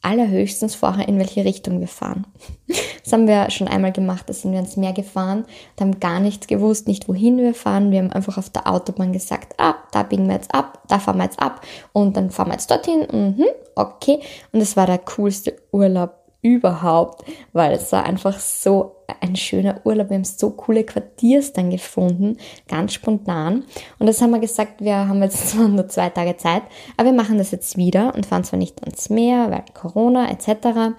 allerhöchstens 0.02 0.74
vorher, 0.74 1.08
in 1.08 1.18
welche 1.18 1.44
Richtung 1.44 1.80
wir 1.80 1.88
fahren. 1.88 2.26
Das 3.06 3.12
haben 3.12 3.28
wir 3.28 3.50
schon 3.50 3.68
einmal 3.68 3.92
gemacht, 3.92 4.24
da 4.28 4.32
sind 4.32 4.50
wir 4.50 4.58
ins 4.58 4.76
Meer 4.76 4.92
gefahren 4.92 5.44
und 5.44 5.80
haben 5.80 6.00
gar 6.00 6.18
nichts 6.18 6.48
gewusst, 6.48 6.88
nicht 6.88 7.08
wohin 7.08 7.38
wir 7.38 7.54
fahren. 7.54 7.92
Wir 7.92 8.00
haben 8.00 8.10
einfach 8.10 8.36
auf 8.36 8.50
der 8.50 8.66
Autobahn 8.66 9.12
gesagt, 9.12 9.54
ah, 9.58 9.76
da 9.92 10.02
biegen 10.02 10.26
wir 10.26 10.34
jetzt 10.34 10.52
ab, 10.52 10.82
da 10.88 10.98
fahren 10.98 11.18
wir 11.18 11.22
jetzt 11.22 11.38
ab 11.38 11.60
und 11.92 12.16
dann 12.16 12.32
fahren 12.32 12.48
wir 12.48 12.54
jetzt 12.54 12.68
dorthin. 12.68 13.06
Mhm, 13.12 13.44
okay. 13.76 14.18
Und 14.50 14.60
es 14.60 14.76
war 14.76 14.86
der 14.86 14.98
coolste 14.98 15.54
Urlaub 15.70 16.16
überhaupt, 16.42 17.22
weil 17.52 17.74
es 17.74 17.92
war 17.92 18.04
einfach 18.04 18.40
so 18.40 18.95
ein 19.20 19.36
schöner 19.36 19.80
Urlaub. 19.84 20.10
Wir 20.10 20.16
haben 20.16 20.24
so 20.24 20.50
coole 20.50 20.84
Quartiers 20.84 21.52
dann 21.52 21.70
gefunden, 21.70 22.36
ganz 22.68 22.94
spontan. 22.94 23.64
Und 23.98 24.06
das 24.06 24.20
haben 24.20 24.30
wir 24.30 24.38
gesagt, 24.38 24.80
wir 24.80 25.08
haben 25.08 25.22
jetzt 25.22 25.50
zwar 25.50 25.68
nur 25.68 25.88
zwei 25.88 26.10
Tage 26.10 26.36
Zeit, 26.36 26.62
aber 26.96 27.10
wir 27.10 27.16
machen 27.16 27.38
das 27.38 27.50
jetzt 27.50 27.76
wieder 27.76 28.14
und 28.14 28.26
fahren 28.26 28.44
zwar 28.44 28.58
nicht 28.58 28.82
ans 28.82 29.10
Meer, 29.10 29.50
weil 29.50 29.64
Corona 29.74 30.30
etc. 30.30 30.94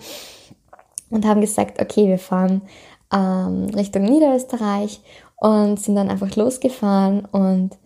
Und 1.10 1.26
haben 1.26 1.42
gesagt, 1.42 1.82
okay, 1.82 2.08
wir 2.08 2.20
fahren 2.20 2.62
ähm, 3.14 3.70
Richtung 3.76 4.04
Niederösterreich 4.04 5.02
und 5.38 5.80
sind 5.80 5.96
dann 5.96 6.10
einfach 6.10 6.36
losgefahren 6.36 7.26
und 7.26 7.78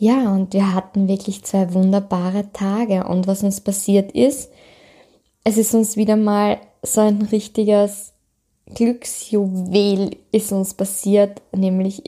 ja, 0.00 0.32
und 0.32 0.54
wir 0.54 0.74
hatten 0.74 1.08
wirklich 1.08 1.44
zwei 1.44 1.74
wunderbare 1.74 2.52
Tage. 2.52 3.04
Und 3.04 3.26
was 3.26 3.42
uns 3.42 3.60
passiert 3.60 4.12
ist, 4.12 4.52
es 5.42 5.58
ist 5.58 5.74
uns 5.74 5.96
wieder 5.96 6.14
mal 6.14 6.58
so 6.82 7.00
ein 7.00 7.22
richtiges 7.22 8.12
Glücksjuwel 8.74 10.16
ist 10.32 10.52
uns 10.52 10.74
passiert, 10.74 11.42
nämlich 11.54 12.02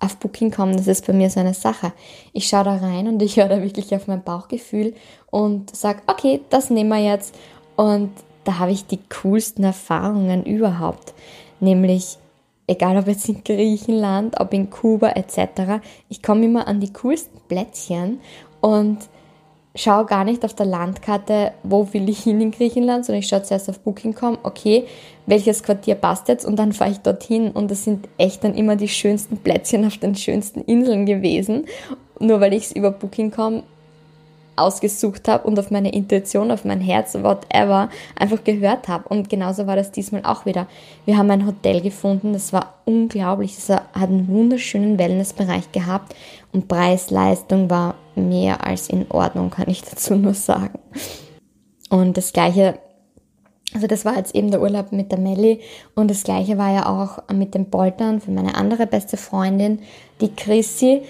auf 0.00 0.16
Booking.com, 0.16 0.76
das 0.76 0.86
ist 0.86 1.06
bei 1.06 1.12
mir 1.12 1.30
so 1.30 1.40
eine 1.40 1.54
Sache. 1.54 1.92
Ich 2.32 2.46
schaue 2.46 2.64
da 2.64 2.76
rein 2.76 3.08
und 3.08 3.22
ich 3.22 3.36
höre 3.36 3.48
da 3.48 3.62
wirklich 3.62 3.94
auf 3.94 4.06
mein 4.06 4.22
Bauchgefühl 4.22 4.94
und 5.30 5.74
sage, 5.74 6.02
okay, 6.06 6.40
das 6.50 6.70
nehmen 6.70 6.90
wir 6.90 6.98
jetzt. 6.98 7.34
Und 7.76 8.10
da 8.44 8.58
habe 8.58 8.72
ich 8.72 8.86
die 8.86 9.00
coolsten 9.22 9.64
Erfahrungen 9.64 10.44
überhaupt. 10.44 11.14
Nämlich, 11.60 12.18
egal 12.66 12.98
ob 12.98 13.06
jetzt 13.06 13.28
in 13.28 13.42
Griechenland, 13.42 14.38
ob 14.40 14.52
in 14.52 14.68
Kuba 14.68 15.10
etc., 15.10 15.80
ich 16.08 16.22
komme 16.22 16.44
immer 16.44 16.68
an 16.68 16.80
die 16.80 16.92
coolsten 16.92 17.40
Plätzchen 17.48 18.20
und 18.60 18.98
schaue 19.76 20.06
gar 20.06 20.24
nicht 20.24 20.44
auf 20.44 20.54
der 20.54 20.66
Landkarte, 20.66 21.52
wo 21.62 21.92
will 21.92 22.08
ich 22.08 22.22
hin 22.22 22.40
in 22.40 22.50
Griechenland, 22.52 23.04
sondern 23.04 23.20
ich 23.20 23.28
schaue 23.28 23.42
zuerst 23.42 23.68
auf 23.68 23.80
Booking.com, 23.80 24.38
okay, 24.42 24.84
welches 25.26 25.62
Quartier 25.62 25.96
passt 25.96 26.28
jetzt? 26.28 26.44
Und 26.44 26.56
dann 26.56 26.72
fahre 26.72 26.92
ich 26.92 26.98
dorthin. 26.98 27.50
Und 27.50 27.70
das 27.70 27.84
sind 27.84 28.08
echt 28.16 28.44
dann 28.44 28.54
immer 28.54 28.76
die 28.76 28.88
schönsten 28.88 29.38
Plätzchen 29.38 29.84
auf 29.84 29.98
den 29.98 30.14
schönsten 30.14 30.60
Inseln 30.60 31.06
gewesen, 31.06 31.66
nur 32.20 32.40
weil 32.40 32.52
ich 32.52 32.66
es 32.66 32.72
über 32.72 32.90
Booking.com 32.90 33.64
ausgesucht 34.56 35.28
habe 35.28 35.46
und 35.46 35.58
auf 35.58 35.70
meine 35.70 35.92
Intuition, 35.92 36.50
auf 36.50 36.64
mein 36.64 36.80
Herz, 36.80 37.14
whatever, 37.14 37.88
einfach 38.16 38.44
gehört 38.44 38.88
habe. 38.88 39.08
Und 39.08 39.28
genauso 39.28 39.66
war 39.66 39.76
das 39.76 39.90
diesmal 39.90 40.24
auch 40.24 40.46
wieder. 40.46 40.66
Wir 41.04 41.16
haben 41.16 41.30
ein 41.30 41.46
Hotel 41.46 41.80
gefunden, 41.80 42.32
das 42.32 42.52
war 42.52 42.74
unglaublich. 42.84 43.56
Es 43.56 43.68
hat 43.68 43.84
einen 43.94 44.28
wunderschönen 44.28 44.98
Wellnessbereich 44.98 45.72
gehabt 45.72 46.14
und 46.52 46.68
Preis-Leistung 46.68 47.68
war 47.68 47.96
mehr 48.14 48.64
als 48.66 48.88
in 48.88 49.06
Ordnung, 49.10 49.50
kann 49.50 49.68
ich 49.68 49.82
dazu 49.90 50.14
nur 50.14 50.34
sagen. 50.34 50.78
Und 51.90 52.16
das 52.16 52.32
gleiche, 52.32 52.78
also 53.72 53.86
das 53.86 54.04
war 54.04 54.16
jetzt 54.16 54.34
eben 54.34 54.50
der 54.50 54.62
Urlaub 54.62 54.92
mit 54.92 55.10
der 55.10 55.18
Melli 55.18 55.60
und 55.94 56.10
das 56.10 56.22
gleiche 56.22 56.58
war 56.58 56.72
ja 56.72 56.86
auch 56.86 57.32
mit 57.32 57.54
den 57.54 57.70
Poltern 57.70 58.20
für 58.20 58.30
meine 58.30 58.54
andere 58.54 58.86
beste 58.86 59.16
Freundin, 59.16 59.80
die 60.20 60.34
Chrissy. 60.34 61.02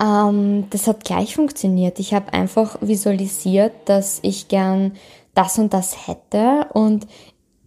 Ähm, 0.00 0.66
das 0.70 0.86
hat 0.86 1.04
gleich 1.04 1.34
funktioniert. 1.34 1.98
Ich 1.98 2.14
habe 2.14 2.32
einfach 2.32 2.78
visualisiert, 2.80 3.72
dass 3.86 4.20
ich 4.22 4.48
gern 4.48 4.92
das 5.34 5.58
und 5.58 5.72
das 5.72 6.08
hätte 6.08 6.68
und 6.72 7.06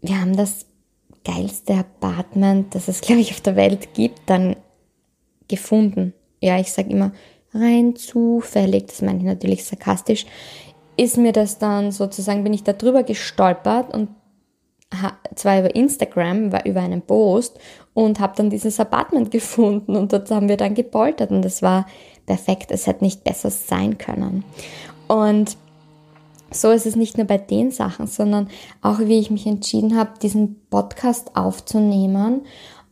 wir 0.01 0.19
haben 0.19 0.35
das 0.35 0.65
geilste 1.23 1.75
Apartment, 1.75 2.73
das 2.75 2.87
es, 2.87 3.01
glaube 3.01 3.21
ich, 3.21 3.31
auf 3.31 3.41
der 3.41 3.55
Welt 3.55 3.93
gibt, 3.93 4.21
dann 4.25 4.55
gefunden. 5.47 6.13
Ja, 6.41 6.59
ich 6.59 6.71
sage 6.71 6.89
immer 6.89 7.11
rein 7.53 7.95
zufällig, 7.95 8.87
das 8.87 9.01
meine 9.01 9.19
ich 9.19 9.25
natürlich 9.25 9.65
sarkastisch, 9.65 10.25
ist 10.97 11.17
mir 11.17 11.31
das 11.31 11.59
dann 11.59 11.91
sozusagen, 11.91 12.43
bin 12.43 12.53
ich 12.53 12.63
da 12.63 12.73
drüber 12.73 13.03
gestolpert 13.03 13.93
und 13.93 14.09
zwar 15.35 15.59
über 15.59 15.73
Instagram, 15.73 16.51
war 16.51 16.65
über 16.65 16.81
einen 16.81 17.01
Post 17.01 17.59
und 17.93 18.19
habe 18.19 18.33
dann 18.35 18.49
dieses 18.49 18.79
Apartment 18.79 19.31
gefunden 19.31 19.95
und 19.95 20.11
dort 20.13 20.29
haben 20.31 20.49
wir 20.49 20.57
dann 20.57 20.75
gepoltert 20.75 21.31
und 21.31 21.43
das 21.43 21.61
war 21.61 21.85
perfekt. 22.25 22.71
Es 22.71 22.87
hätte 22.87 23.03
nicht 23.03 23.23
besser 23.23 23.49
sein 23.49 23.97
können. 23.97 24.43
Und 25.07 25.57
so 26.51 26.71
ist 26.71 26.85
es 26.85 26.95
nicht 26.95 27.17
nur 27.17 27.27
bei 27.27 27.37
den 27.37 27.71
Sachen, 27.71 28.07
sondern 28.07 28.49
auch 28.81 28.99
wie 28.99 29.19
ich 29.19 29.31
mich 29.31 29.47
entschieden 29.47 29.97
habe, 29.97 30.11
diesen 30.21 30.61
Podcast 30.69 31.35
aufzunehmen 31.35 32.41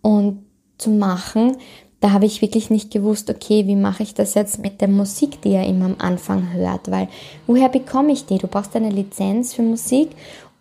und 0.02 0.46
zu 0.78 0.90
machen. 0.90 1.58
Da 2.00 2.12
habe 2.12 2.26
ich 2.26 2.42
wirklich 2.42 2.70
nicht 2.70 2.92
gewusst, 2.92 3.30
okay, 3.30 3.68
wie 3.68 3.76
mache 3.76 4.04
ich 4.04 4.14
das 4.14 4.34
jetzt 4.34 4.60
mit 4.60 4.80
der 4.80 4.88
Musik, 4.88 5.42
die 5.42 5.52
ihr 5.52 5.64
immer 5.64 5.86
am 5.86 5.96
Anfang 6.00 6.54
hört, 6.54 6.90
weil 6.90 7.10
woher 7.46 7.68
bekomme 7.68 8.14
ich 8.14 8.26
die? 8.26 8.38
Du 8.38 8.48
brauchst 8.48 8.76
eine 8.78 8.90
Lizenz 8.90 9.54
für 9.54 9.64
Musik 9.64 10.12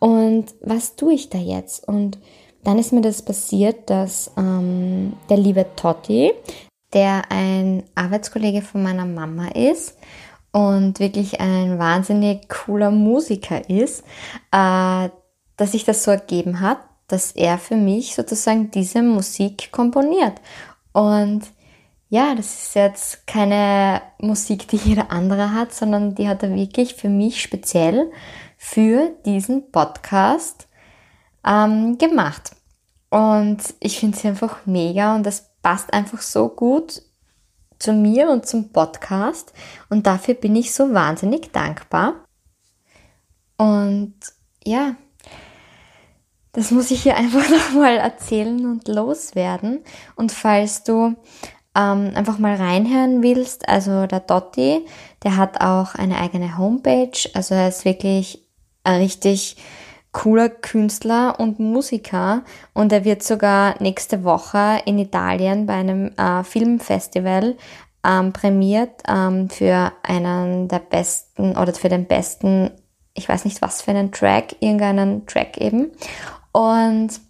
und 0.01 0.47
was 0.61 0.97
tue 0.97 1.15
ich 1.15 1.29
da 1.29 1.39
jetzt? 1.39 1.87
Und 1.87 2.19
dann 2.65 2.79
ist 2.79 2.93
mir 2.93 3.01
das 3.01 3.23
passiert, 3.23 3.89
dass 3.89 4.33
ähm, 4.37 5.13
der 5.31 5.37
liebe 5.37 5.65
Totti, 5.77 6.33
der 6.93 7.31
ein 7.31 7.85
Arbeitskollege 7.95 8.63
von 8.63 8.83
meiner 8.83 9.05
Mama 9.05 9.49
ist 9.49 9.97
und 10.53 11.01
wirklich 11.01 11.41
ein 11.41 11.79
wahnsinnig 11.79 12.49
cooler 12.49 12.91
Musiker 12.91 13.69
ist, 13.69 14.05
äh, 14.51 15.09
dass 15.57 15.73
sich 15.73 15.85
das 15.85 16.05
so 16.05 16.11
ergeben 16.11 16.61
hat, 16.61 16.79
dass 17.09 17.33
er 17.33 17.59
für 17.59 17.77
mich 17.77 18.15
sozusagen 18.15 18.71
diese 18.71 19.03
Musik 19.03 19.71
komponiert. 19.73 20.41
Und 20.93 21.43
ja, 22.11 22.35
das 22.35 22.63
ist 22.63 22.75
jetzt 22.75 23.27
keine 23.27 24.01
Musik, 24.19 24.69
die 24.69 24.77
jeder 24.77 25.11
andere 25.11 25.53
hat, 25.53 25.75
sondern 25.75 26.15
die 26.15 26.29
hat 26.29 26.43
er 26.43 26.55
wirklich 26.55 26.95
für 26.95 27.11
mich 27.11 27.43
speziell 27.43 28.11
für 28.57 29.11
diesen 29.27 29.71
Podcast 29.71 30.69
ähm, 31.47 31.99
gemacht. 31.99 32.53
Und 33.11 33.59
ich 33.81 33.99
finde 33.99 34.17
sie 34.17 34.29
einfach 34.29 34.67
mega 34.67 35.15
und 35.15 35.25
das 35.25 35.48
passt 35.63 35.93
einfach 35.93 36.21
so 36.21 36.49
gut 36.49 37.03
zu 37.79 37.93
mir 37.93 38.31
und 38.31 38.47
zum 38.47 38.73
Podcast 38.73 39.53
und 39.89 40.07
dafür 40.07 40.35
bin 40.35 40.57
ich 40.57 40.75
so 40.75 40.93
wahnsinnig 40.93 41.53
dankbar. 41.53 42.25
Und 43.57 44.15
ja, 44.65 44.97
das 46.53 46.71
muss 46.71 46.91
ich 46.91 47.03
hier 47.03 47.17
einfach 47.17 47.49
nochmal 47.49 47.97
erzählen 47.97 48.67
und 48.67 48.89
loswerden. 48.89 49.81
Und 50.17 50.33
falls 50.33 50.85
du 50.85 51.15
ähm, 51.77 52.13
einfach 52.15 52.39
mal 52.39 52.57
reinhören 52.57 53.23
willst, 53.23 53.69
also 53.69 54.07
der 54.07 54.21
Dotti, 54.21 54.85
der 55.23 55.37
hat 55.37 55.61
auch 55.61 55.95
eine 55.95 56.19
eigene 56.19 56.59
Homepage, 56.59 57.19
also 57.35 57.55
er 57.55 57.69
ist 57.69 57.85
wirklich 57.85 58.45
ein 58.85 59.01
richtig 59.01 59.57
cooler 60.13 60.49
Künstler 60.49 61.39
und 61.39 61.59
Musiker 61.59 62.43
und 62.75 62.93
er 62.93 63.05
wird 63.05 63.23
sogar 63.23 63.81
nächste 63.81 64.25
Woche 64.25 64.81
in 64.87 64.99
Italien 64.99 65.67
bei 65.67 65.75
einem 65.75 66.13
äh, 66.17 66.43
Filmfestival 66.45 67.57
ähm, 68.05 68.33
prämiert 68.33 69.03
ähm, 69.07 69.51
für 69.51 69.93
einen 70.03 70.69
der 70.69 70.79
besten 70.79 71.57
oder 71.57 71.75
für 71.75 71.89
den 71.89 72.07
besten, 72.07 72.71
ich 73.15 73.29
weiß 73.29 73.45
nicht 73.45 73.61
was 73.61 73.83
für 73.83 73.91
einen 73.91 74.13
Track, 74.13 74.57
irgendeinen 74.61 75.27
Track 75.27 75.59
eben. 75.59 75.91
Und, 76.53 77.21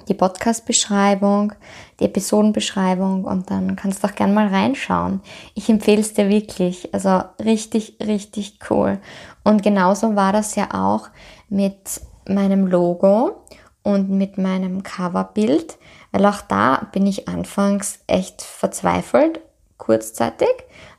die 0.08 0.14
Podcast-Beschreibung, 0.14 1.52
die 2.00 2.06
Episodenbeschreibung 2.06 3.24
und 3.24 3.50
dann 3.50 3.76
kannst 3.76 4.02
du 4.02 4.08
auch 4.08 4.14
gerne 4.14 4.32
mal 4.32 4.48
reinschauen. 4.48 5.20
Ich 5.54 5.68
empfehle 5.68 6.00
es 6.00 6.14
dir 6.14 6.30
wirklich. 6.30 6.94
Also 6.94 7.22
richtig, 7.38 7.98
richtig 8.00 8.58
cool. 8.70 8.98
Und 9.44 9.62
genauso 9.62 10.16
war 10.16 10.32
das 10.32 10.54
ja 10.54 10.68
auch 10.72 11.10
mit 11.50 12.00
meinem 12.26 12.66
Logo 12.66 13.42
und 13.82 14.08
mit 14.08 14.38
meinem 14.38 14.82
Coverbild, 14.82 15.76
weil 16.12 16.24
auch 16.24 16.40
da 16.40 16.88
bin 16.92 17.06
ich 17.06 17.28
anfangs 17.28 17.98
echt 18.06 18.40
verzweifelt, 18.40 19.42
kurzzeitig 19.82 20.48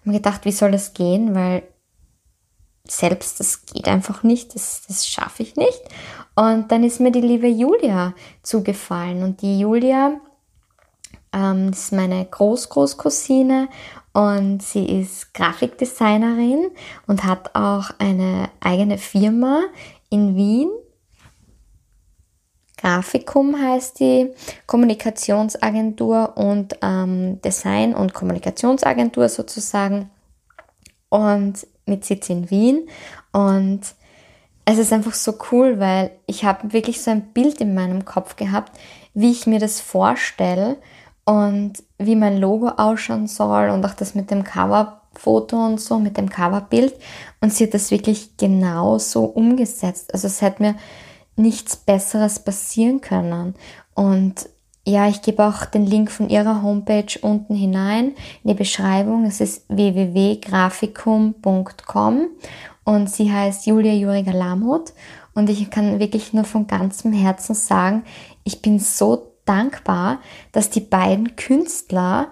habe 0.03 0.11
mir 0.11 0.17
gedacht, 0.17 0.45
wie 0.45 0.51
soll 0.51 0.71
das 0.71 0.93
gehen, 0.93 1.33
weil 1.33 1.63
selbst 2.85 3.39
das 3.39 3.65
geht 3.65 3.87
einfach 3.87 4.23
nicht, 4.23 4.53
das, 4.55 4.83
das 4.87 5.07
schaffe 5.07 5.43
ich 5.43 5.55
nicht. 5.55 5.81
Und 6.35 6.71
dann 6.71 6.83
ist 6.83 6.99
mir 6.99 7.11
die 7.11 7.21
liebe 7.21 7.47
Julia 7.47 8.13
zugefallen 8.41 9.23
und 9.23 9.41
die 9.41 9.59
Julia 9.59 10.19
ähm, 11.31 11.69
ist 11.69 11.93
meine 11.93 12.25
Großgroßcousine 12.25 13.69
und 14.11 14.61
sie 14.61 14.99
ist 14.99 15.33
Grafikdesignerin 15.33 16.71
und 17.07 17.23
hat 17.23 17.55
auch 17.55 17.91
eine 17.99 18.49
eigene 18.59 18.97
Firma 18.97 19.63
in 20.09 20.35
Wien. 20.35 20.69
Grafikum 22.83 23.57
heißt 23.59 23.99
die 24.01 24.31
Kommunikationsagentur 24.67 26.35
und 26.35 26.77
ähm, 26.81 27.41
Design- 27.41 27.95
und 27.95 28.13
Kommunikationsagentur 28.13 29.29
sozusagen 29.29 30.09
und 31.07 31.65
mit 31.85 32.03
Sitz 32.03 32.29
in 32.29 32.49
Wien 32.49 32.89
und 33.31 33.81
es 34.65 34.77
ist 34.77 34.91
einfach 34.93 35.13
so 35.13 35.33
cool, 35.51 35.79
weil 35.79 36.11
ich 36.25 36.43
habe 36.45 36.73
wirklich 36.73 37.01
so 37.01 37.11
ein 37.11 37.33
Bild 37.33 37.61
in 37.61 37.73
meinem 37.73 38.05
Kopf 38.05 38.35
gehabt, 38.35 38.77
wie 39.13 39.31
ich 39.31 39.47
mir 39.47 39.59
das 39.59 39.79
vorstelle 39.79 40.77
und 41.25 41.83
wie 41.97 42.15
mein 42.15 42.37
Logo 42.37 42.67
ausschauen 42.67 43.27
soll 43.27 43.69
und 43.69 43.85
auch 43.85 43.93
das 43.93 44.15
mit 44.15 44.31
dem 44.31 44.43
Coverfoto 44.43 45.65
und 45.65 45.79
so, 45.79 45.99
mit 45.99 46.17
dem 46.17 46.29
Coverbild. 46.29 46.95
Und 47.41 47.53
sie 47.53 47.65
hat 47.65 47.73
das 47.73 47.91
wirklich 47.91 48.37
genau 48.37 48.97
so 48.99 49.25
umgesetzt. 49.25 50.13
Also 50.13 50.27
es 50.27 50.41
hätte 50.41 50.63
mir 50.63 50.75
nichts 51.35 51.75
Besseres 51.75 52.39
passieren 52.39 53.01
können. 53.01 53.55
Und 53.93 54.49
ja, 54.85 55.07
ich 55.07 55.21
gebe 55.21 55.45
auch 55.45 55.63
den 55.65 55.85
Link 55.85 56.11
von 56.11 56.29
ihrer 56.29 56.61
Homepage 56.61 57.17
unten 57.21 57.55
hinein 57.55 58.15
in 58.43 58.49
die 58.49 58.53
Beschreibung. 58.53 59.23
Es 59.25 59.39
ist 59.39 59.63
www.grafikum.com 59.69 62.27
und 62.83 63.09
sie 63.09 63.31
heißt 63.31 63.65
Julia 63.65 63.93
Juriger 63.93 64.33
Lamhut. 64.33 64.91
Und 65.35 65.49
ich 65.49 65.69
kann 65.69 65.99
wirklich 65.99 66.33
nur 66.33 66.43
von 66.43 66.67
ganzem 66.67 67.13
Herzen 67.13 67.55
sagen, 67.55 68.03
ich 68.43 68.61
bin 68.61 68.79
so 68.79 69.33
dankbar, 69.45 70.19
dass 70.51 70.69
die 70.69 70.81
beiden 70.81 71.35
Künstler 71.35 72.27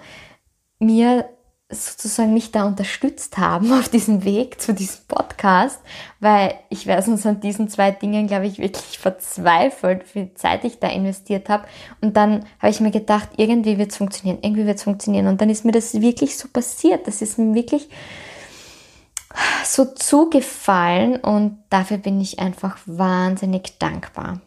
mir 0.80 1.26
sozusagen 1.72 2.34
mich 2.34 2.52
da 2.52 2.66
unterstützt 2.66 3.38
haben 3.38 3.72
auf 3.80 3.90
diesem 3.90 4.24
Weg 4.24 4.62
zu 4.62 4.74
diesem 4.74 5.06
Podcast, 5.08 5.80
weil 6.20 6.56
ich 6.70 6.88
wäre 6.88 7.02
sonst 7.02 7.26
an 7.26 7.40
diesen 7.40 7.70
zwei 7.70 7.92
Dingen, 7.92 8.28
glaube 8.28 8.48
ich, 8.48 8.60
wirklich 8.60 9.00
verzweifelt, 9.00 10.04
wie 10.04 10.10
viel 10.10 10.34
Zeit 10.36 10.64
ich 10.64 10.80
da 10.80 10.88
investiert 10.88 11.50
habe. 11.50 11.66
Und 12.02 12.18
dann 12.18 12.46
habe 12.60 12.72
ich 12.72 12.80
mir 12.80 12.92
gedacht, 12.92 13.30
irgendwie 13.38 13.78
wird 13.78 13.92
es 13.92 13.98
funktionieren, 13.98 14.40
irgendwie 14.42 14.66
wird 14.66 14.78
es 14.78 14.84
funktionieren. 14.84 15.28
Und 15.28 15.42
dann 15.42 15.50
ist 15.50 15.66
mir 15.66 15.72
das 15.72 16.00
wirklich 16.00 16.38
so 16.38 16.48
passiert. 16.48 17.08
Das 17.08 17.22
ist 17.22 17.38
mir 17.38 17.54
wirklich 17.54 17.90
so 19.64 19.86
zugefallen 19.86 21.16
und 21.18 21.60
dafür 21.70 21.98
bin 21.98 22.20
ich 22.20 22.40
einfach 22.40 22.78
wahnsinnig 22.86 23.78
dankbar. 23.80 24.42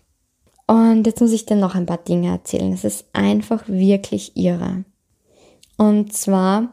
Und 0.66 1.06
jetzt 1.06 1.20
muss 1.20 1.32
ich 1.32 1.46
dir 1.46 1.56
noch 1.56 1.74
ein 1.74 1.86
paar 1.86 1.98
Dinge 1.98 2.30
erzählen. 2.30 2.72
Es 2.72 2.84
ist 2.84 3.06
einfach 3.12 3.64
wirklich 3.66 4.36
irre. 4.36 4.84
Und 5.76 6.12
zwar 6.12 6.72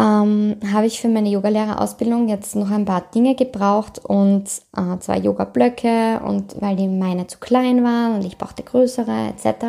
ähm, 0.00 0.56
habe 0.72 0.86
ich 0.86 1.00
für 1.00 1.08
meine 1.08 1.28
Yogalehrerausbildung 1.28 2.28
jetzt 2.28 2.56
noch 2.56 2.70
ein 2.70 2.86
paar 2.86 3.02
Dinge 3.14 3.34
gebraucht 3.34 3.98
und 4.02 4.44
äh, 4.76 4.98
zwei 5.00 5.18
Yoga-Blöcke 5.18 6.20
und 6.24 6.60
weil 6.60 6.76
die 6.76 6.88
meine 6.88 7.26
zu 7.26 7.38
klein 7.38 7.84
waren 7.84 8.14
und 8.14 8.24
ich 8.24 8.38
brauchte 8.38 8.62
größere 8.62 9.28
etc. 9.28 9.64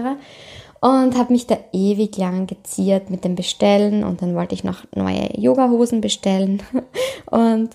Und 0.79 1.17
habe 1.17 1.33
mich 1.33 1.47
da 1.47 1.57
ewig 1.73 2.17
lang 2.17 2.47
geziert 2.47 3.09
mit 3.09 3.25
dem 3.25 3.35
Bestellen 3.35 4.03
und 4.03 4.21
dann 4.21 4.35
wollte 4.35 4.55
ich 4.55 4.63
noch 4.63 4.85
neue 4.95 5.37
Yoga-Hosen 5.37 5.99
bestellen 5.99 6.63
und 7.29 7.71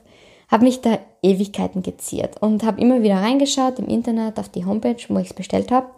habe 0.48 0.64
mich 0.64 0.80
da 0.80 0.98
Ewigkeiten 1.22 1.82
geziert 1.82 2.40
und 2.40 2.62
habe 2.64 2.80
immer 2.80 3.02
wieder 3.02 3.16
reingeschaut 3.16 3.80
im 3.80 3.88
Internet 3.88 4.38
auf 4.38 4.48
die 4.48 4.64
Homepage, 4.64 4.96
wo 5.08 5.18
ich 5.18 5.28
es 5.28 5.34
bestellt 5.34 5.70
habe 5.72 5.88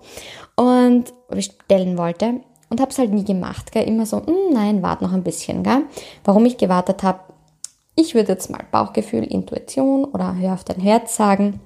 und 0.57 1.13
bestellen 1.29 1.99
wollte 1.99 2.41
und 2.71 2.81
habe 2.81 2.91
es 2.91 2.99
halt 2.99 3.13
nie 3.13 3.25
gemacht. 3.25 3.73
Gell? 3.73 3.87
Immer 3.87 4.07
so, 4.07 4.25
hm, 4.25 4.53
nein, 4.53 4.83
warte 4.83 5.05
noch 5.05 5.13
ein 5.13 5.23
bisschen. 5.23 5.63
Gell? 5.63 5.83
Warum 6.25 6.47
ich 6.47 6.57
gewartet 6.57 7.03
habe, 7.03 7.21
ich 7.95 8.15
würde 8.15 8.33
jetzt 8.33 8.51
mal 8.51 8.65
Bauchgefühl, 8.71 9.25
Intuition 9.25 10.05
oder 10.05 10.37
hör 10.37 10.55
auf 10.55 10.65
dein 10.65 10.81
Herz 10.81 11.17
sagen. 11.17 11.61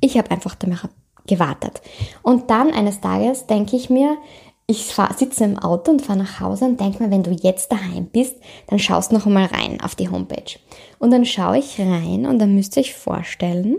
Ich 0.00 0.18
habe 0.18 0.30
einfach 0.30 0.54
damit 0.54 0.80
gewartet. 1.26 1.80
Und 2.22 2.50
dann 2.50 2.70
eines 2.72 3.00
Tages 3.00 3.46
denke 3.46 3.76
ich 3.76 3.88
mir, 3.88 4.18
ich 4.66 4.94
sitze 5.16 5.44
im 5.44 5.58
Auto 5.58 5.90
und 5.90 6.02
fahre 6.02 6.18
nach 6.18 6.40
Hause 6.40 6.64
und 6.64 6.80
denke 6.80 7.02
mir, 7.02 7.10
wenn 7.10 7.22
du 7.22 7.30
jetzt 7.30 7.70
daheim 7.70 8.06
bist, 8.06 8.36
dann 8.66 8.78
schaust 8.78 9.12
noch 9.12 9.26
einmal 9.26 9.46
rein 9.46 9.80
auf 9.82 9.94
die 9.94 10.08
Homepage. 10.08 10.58
Und 10.98 11.10
dann 11.10 11.26
schaue 11.26 11.58
ich 11.58 11.78
rein 11.78 12.26
und 12.26 12.38
dann 12.38 12.54
müsst 12.54 12.76
ihr 12.76 12.80
euch 12.80 12.94
vorstellen, 12.94 13.76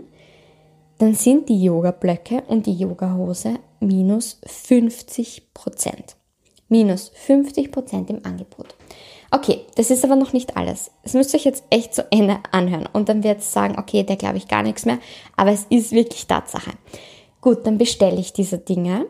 dann 0.98 1.14
sind 1.14 1.48
die 1.48 1.62
Yoga-Blöcke 1.62 2.42
und 2.46 2.66
die 2.66 2.74
Yoga-Hose 2.74 3.58
minus 3.80 4.40
50 4.46 5.54
Prozent. 5.54 6.16
Minus 6.68 7.10
50 7.14 7.70
Prozent 7.70 8.10
im 8.10 8.24
Angebot. 8.24 8.74
Okay, 9.30 9.60
das 9.74 9.90
ist 9.90 10.04
aber 10.04 10.16
noch 10.16 10.32
nicht 10.32 10.56
alles. 10.56 10.90
Das 11.02 11.14
müsst 11.14 11.34
ihr 11.34 11.38
euch 11.38 11.44
jetzt 11.44 11.64
echt 11.70 11.94
zu 11.94 12.10
Ende 12.10 12.38
anhören 12.52 12.88
und 12.92 13.08
dann 13.08 13.22
wird 13.22 13.40
es 13.40 13.52
sagen, 13.52 13.76
okay, 13.78 14.04
da 14.04 14.14
glaube 14.14 14.38
ich 14.38 14.48
gar 14.48 14.62
nichts 14.62 14.84
mehr, 14.84 14.98
aber 15.36 15.50
es 15.50 15.66
ist 15.68 15.92
wirklich 15.92 16.26
Tatsache. 16.26 16.72
Gut, 17.40 17.66
dann 17.66 17.78
bestelle 17.78 18.18
ich 18.18 18.32
diese 18.32 18.58
Dinge, 18.58 19.06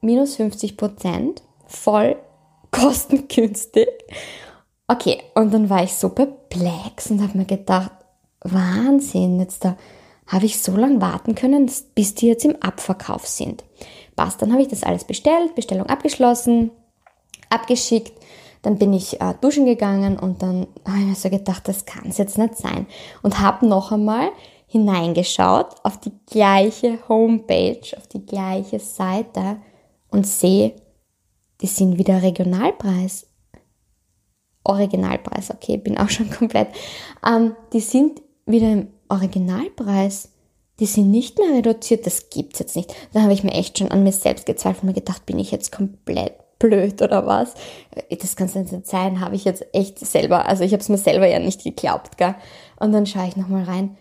minus 0.00 0.36
50 0.36 0.76
Prozent, 0.76 1.42
voll 1.66 2.16
kostengünstig. 2.70 3.88
Okay, 4.88 5.22
und 5.34 5.52
dann 5.52 5.68
war 5.68 5.82
ich 5.82 5.94
so 5.94 6.10
perplex 6.10 7.10
und 7.10 7.22
habe 7.22 7.38
mir 7.38 7.44
gedacht, 7.44 7.90
Wahnsinn, 8.40 9.40
jetzt 9.40 9.64
da 9.64 9.76
habe 10.26 10.46
ich 10.46 10.60
so 10.60 10.76
lange 10.76 11.00
warten 11.00 11.34
können, 11.34 11.70
bis 11.94 12.14
die 12.14 12.28
jetzt 12.28 12.44
im 12.44 12.56
Abverkauf 12.60 13.26
sind. 13.26 13.64
Passt, 14.16 14.40
dann 14.40 14.50
habe 14.52 14.62
ich 14.62 14.68
das 14.68 14.82
alles 14.82 15.04
bestellt, 15.04 15.54
Bestellung 15.54 15.86
abgeschlossen, 15.86 16.70
abgeschickt. 17.50 18.12
Dann 18.62 18.78
bin 18.78 18.92
ich 18.92 19.20
äh, 19.20 19.34
duschen 19.40 19.66
gegangen 19.66 20.18
und 20.18 20.42
dann 20.42 20.66
habe 20.86 20.98
ich 20.98 21.04
mir 21.04 21.14
so 21.14 21.30
gedacht, 21.30 21.68
das 21.68 21.84
kann 21.84 22.08
es 22.08 22.18
jetzt 22.18 22.38
nicht 22.38 22.56
sein. 22.56 22.86
Und 23.22 23.40
habe 23.40 23.66
noch 23.66 23.92
einmal 23.92 24.30
hineingeschaut 24.66 25.76
auf 25.84 26.00
die 26.00 26.12
gleiche 26.26 26.98
Homepage, 27.08 27.96
auf 27.96 28.06
die 28.08 28.24
gleiche 28.24 28.80
Seite 28.80 29.58
und 30.10 30.26
sehe, 30.26 30.74
die 31.60 31.66
sind 31.66 31.98
wieder 31.98 32.22
Regionalpreis. 32.22 33.26
Originalpreis, 34.64 35.50
okay, 35.50 35.76
bin 35.76 35.96
auch 35.98 36.10
schon 36.10 36.30
komplett. 36.38 36.68
Ähm, 37.24 37.54
die 37.72 37.80
sind 37.80 38.22
wieder 38.46 38.72
im 38.72 38.88
Originalpreis. 39.08 40.30
Die 40.78 40.86
sind 40.86 41.10
nicht 41.10 41.38
mehr 41.38 41.56
reduziert, 41.56 42.06
das 42.06 42.28
gibt's 42.30 42.58
jetzt 42.58 42.76
nicht. 42.76 42.94
Da 43.12 43.22
habe 43.22 43.32
ich 43.32 43.42
mir 43.42 43.52
echt 43.52 43.78
schon 43.78 43.90
an 43.90 44.02
mir 44.02 44.12
selbst 44.12 44.46
gezweifelt 44.46 44.82
und 44.82 44.88
mir 44.88 44.94
gedacht, 44.94 45.24
bin 45.24 45.38
ich 45.38 45.50
jetzt 45.50 45.72
komplett 45.72 46.34
blöd 46.58 47.02
oder 47.02 47.26
was? 47.26 47.54
Das 48.10 48.36
kann 48.36 48.46
es 48.46 48.54
nicht 48.54 48.86
sein, 48.86 49.20
habe 49.20 49.36
ich 49.36 49.44
jetzt 49.44 49.64
echt 49.72 49.98
selber, 49.98 50.46
also 50.46 50.64
ich 50.64 50.72
habe 50.72 50.80
es 50.80 50.88
mir 50.88 50.98
selber 50.98 51.26
ja 51.26 51.38
nicht 51.38 51.64
geglaubt, 51.64 52.18
gell? 52.18 52.34
Und 52.78 52.92
dann 52.92 53.06
schaue 53.06 53.28
ich 53.28 53.36
nochmal 53.36 53.64
rein 53.64 53.96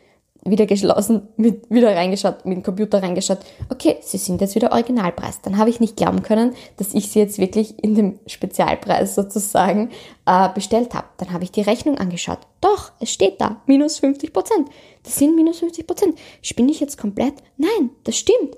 wieder 0.47 0.67
geschlossen, 0.67 1.27
mit, 1.37 1.69
wieder 1.71 1.95
reingeschaut, 1.95 2.45
mit 2.45 2.57
dem 2.57 2.63
Computer 2.63 3.01
reingeschaut. 3.01 3.39
Okay, 3.69 3.97
sie 4.01 4.17
sind 4.17 4.39
jetzt 4.41 4.53
wieder 4.53 4.71
Originalpreis. 4.71 5.41
Dann 5.41 5.57
habe 5.57 5.71
ich 5.71 5.79
nicht 5.79 5.97
glauben 5.97 6.21
können, 6.21 6.53
dass 6.77 6.93
ich 6.93 7.09
sie 7.09 7.19
jetzt 7.19 7.39
wirklich 7.39 7.83
in 7.83 7.95
dem 7.95 8.19
Spezialpreis 8.27 9.15
sozusagen 9.15 9.89
äh, 10.27 10.49
bestellt 10.49 10.93
habe. 10.93 11.07
Dann 11.17 11.33
habe 11.33 11.43
ich 11.43 11.51
die 11.51 11.61
Rechnung 11.61 11.97
angeschaut. 11.97 12.39
Doch, 12.61 12.91
es 12.99 13.11
steht 13.11 13.41
da, 13.41 13.61
minus 13.65 13.97
50 13.97 14.31
Prozent. 14.31 14.69
Das 15.03 15.15
sind 15.15 15.35
minus 15.35 15.59
50 15.59 15.87
Prozent. 15.87 16.17
Spinne 16.43 16.71
ich 16.71 16.79
jetzt 16.79 16.99
komplett? 16.99 17.33
Nein, 17.57 17.89
das 18.03 18.15
stimmt. 18.15 18.55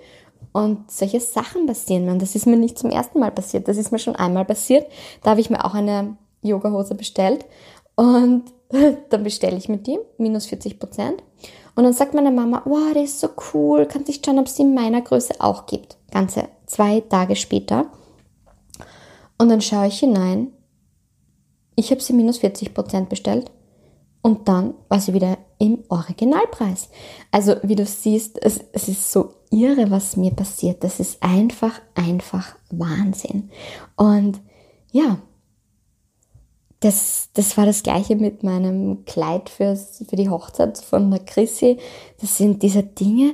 Und 0.51 0.91
solche 0.91 1.21
Sachen 1.21 1.67
passieren 1.67 2.05
mir. 2.05 2.11
Und 2.11 2.21
das 2.21 2.35
ist 2.35 2.47
mir 2.47 2.57
nicht 2.57 2.77
zum 2.77 2.89
ersten 2.89 3.19
Mal 3.19 3.31
passiert. 3.31 3.69
Das 3.69 3.77
ist 3.77 3.91
mir 3.91 3.99
schon 3.99 4.15
einmal 4.15 4.43
passiert. 4.43 4.87
Da 5.23 5.31
habe 5.31 5.39
ich 5.39 5.49
mir 5.49 5.63
auch 5.63 5.73
eine 5.73 6.17
Yogahose 6.41 6.95
bestellt. 6.95 7.45
Und 7.95 8.43
dann 9.09 9.23
bestelle 9.23 9.55
ich 9.55 9.69
mit 9.69 9.87
die, 9.87 9.99
minus 10.17 10.47
40 10.47 10.79
Prozent. 10.79 11.23
Und 11.77 11.83
dann 11.83 11.93
sagt 11.93 12.15
meine 12.15 12.31
Mama, 12.31 12.63
wow, 12.65 12.91
das 12.95 13.03
ist 13.03 13.19
so 13.19 13.29
cool, 13.53 13.85
kannst 13.85 14.07
dich 14.07 14.19
schauen, 14.25 14.39
ob 14.39 14.47
es 14.47 14.57
in 14.57 14.73
meiner 14.73 14.99
Größe 14.99 15.35
auch 15.37 15.67
gibt. 15.67 15.95
Ganze 16.09 16.49
zwei 16.65 17.01
Tage 17.01 17.35
später. 17.35 17.85
Und 19.37 19.49
dann 19.49 19.61
schaue 19.61 19.85
ich 19.85 19.99
hinein. 19.99 20.51
Ich 21.75 21.91
habe 21.91 22.01
sie 22.01 22.13
minus 22.13 22.39
40 22.39 22.73
Prozent 22.73 23.09
bestellt. 23.09 23.51
Und 24.23 24.47
dann 24.47 24.73
war 24.89 24.99
sie 24.99 25.13
wieder 25.13 25.37
im 25.59 25.83
Originalpreis. 25.89 26.89
Also 27.31 27.57
wie 27.61 27.75
du 27.75 27.85
siehst, 27.85 28.43
es, 28.43 28.59
es 28.73 28.87
ist 28.87 29.11
so 29.11 29.35
irre, 29.51 29.91
was 29.91 30.17
mir 30.17 30.31
passiert. 30.31 30.83
Das 30.83 30.99
ist 30.99 31.21
einfach, 31.21 31.79
einfach 31.93 32.55
Wahnsinn. 32.71 33.51
Und 33.95 34.41
ja, 34.91 35.19
das, 36.79 37.29
das 37.33 37.57
war 37.57 37.65
das 37.65 37.83
gleiche 37.83 38.15
mit 38.15 38.43
meinem 38.43 39.05
Kleid 39.05 39.49
fürs, 39.49 40.03
für 40.07 40.15
die 40.15 40.29
Hochzeit 40.29 40.77
von 40.77 41.09
der 41.09 41.19
Chrissy. 41.19 41.77
Das 42.21 42.37
sind 42.37 42.61
diese 42.61 42.83
Dinge, 42.83 43.33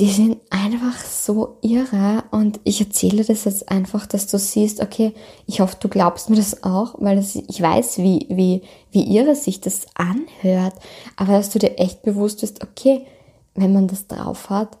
die 0.00 0.10
sind 0.10 0.38
einfach 0.48 0.96
so 1.04 1.58
irre 1.60 2.24
und 2.30 2.58
ich 2.64 2.80
erzähle 2.80 3.22
das 3.22 3.44
jetzt 3.44 3.68
einfach, 3.70 4.06
dass 4.06 4.26
du 4.26 4.38
siehst, 4.38 4.80
okay, 4.80 5.12
ich 5.46 5.60
hoffe, 5.60 5.76
du 5.78 5.88
glaubst 5.88 6.30
mir 6.30 6.36
das 6.36 6.62
auch, 6.64 6.94
weil 6.98 7.16
das, 7.16 7.36
ich 7.36 7.60
weiß, 7.60 7.98
wie, 7.98 8.26
wie, 8.30 8.62
wie 8.92 9.14
irre 9.14 9.34
sich 9.34 9.60
das 9.60 9.86
anhört, 9.94 10.74
aber 11.16 11.34
dass 11.34 11.50
du 11.50 11.58
dir 11.58 11.78
echt 11.78 12.02
bewusst 12.02 12.40
bist, 12.40 12.62
okay, 12.62 13.04
wenn 13.54 13.74
man 13.74 13.88
das 13.88 14.06
drauf 14.06 14.48
hat, 14.48 14.78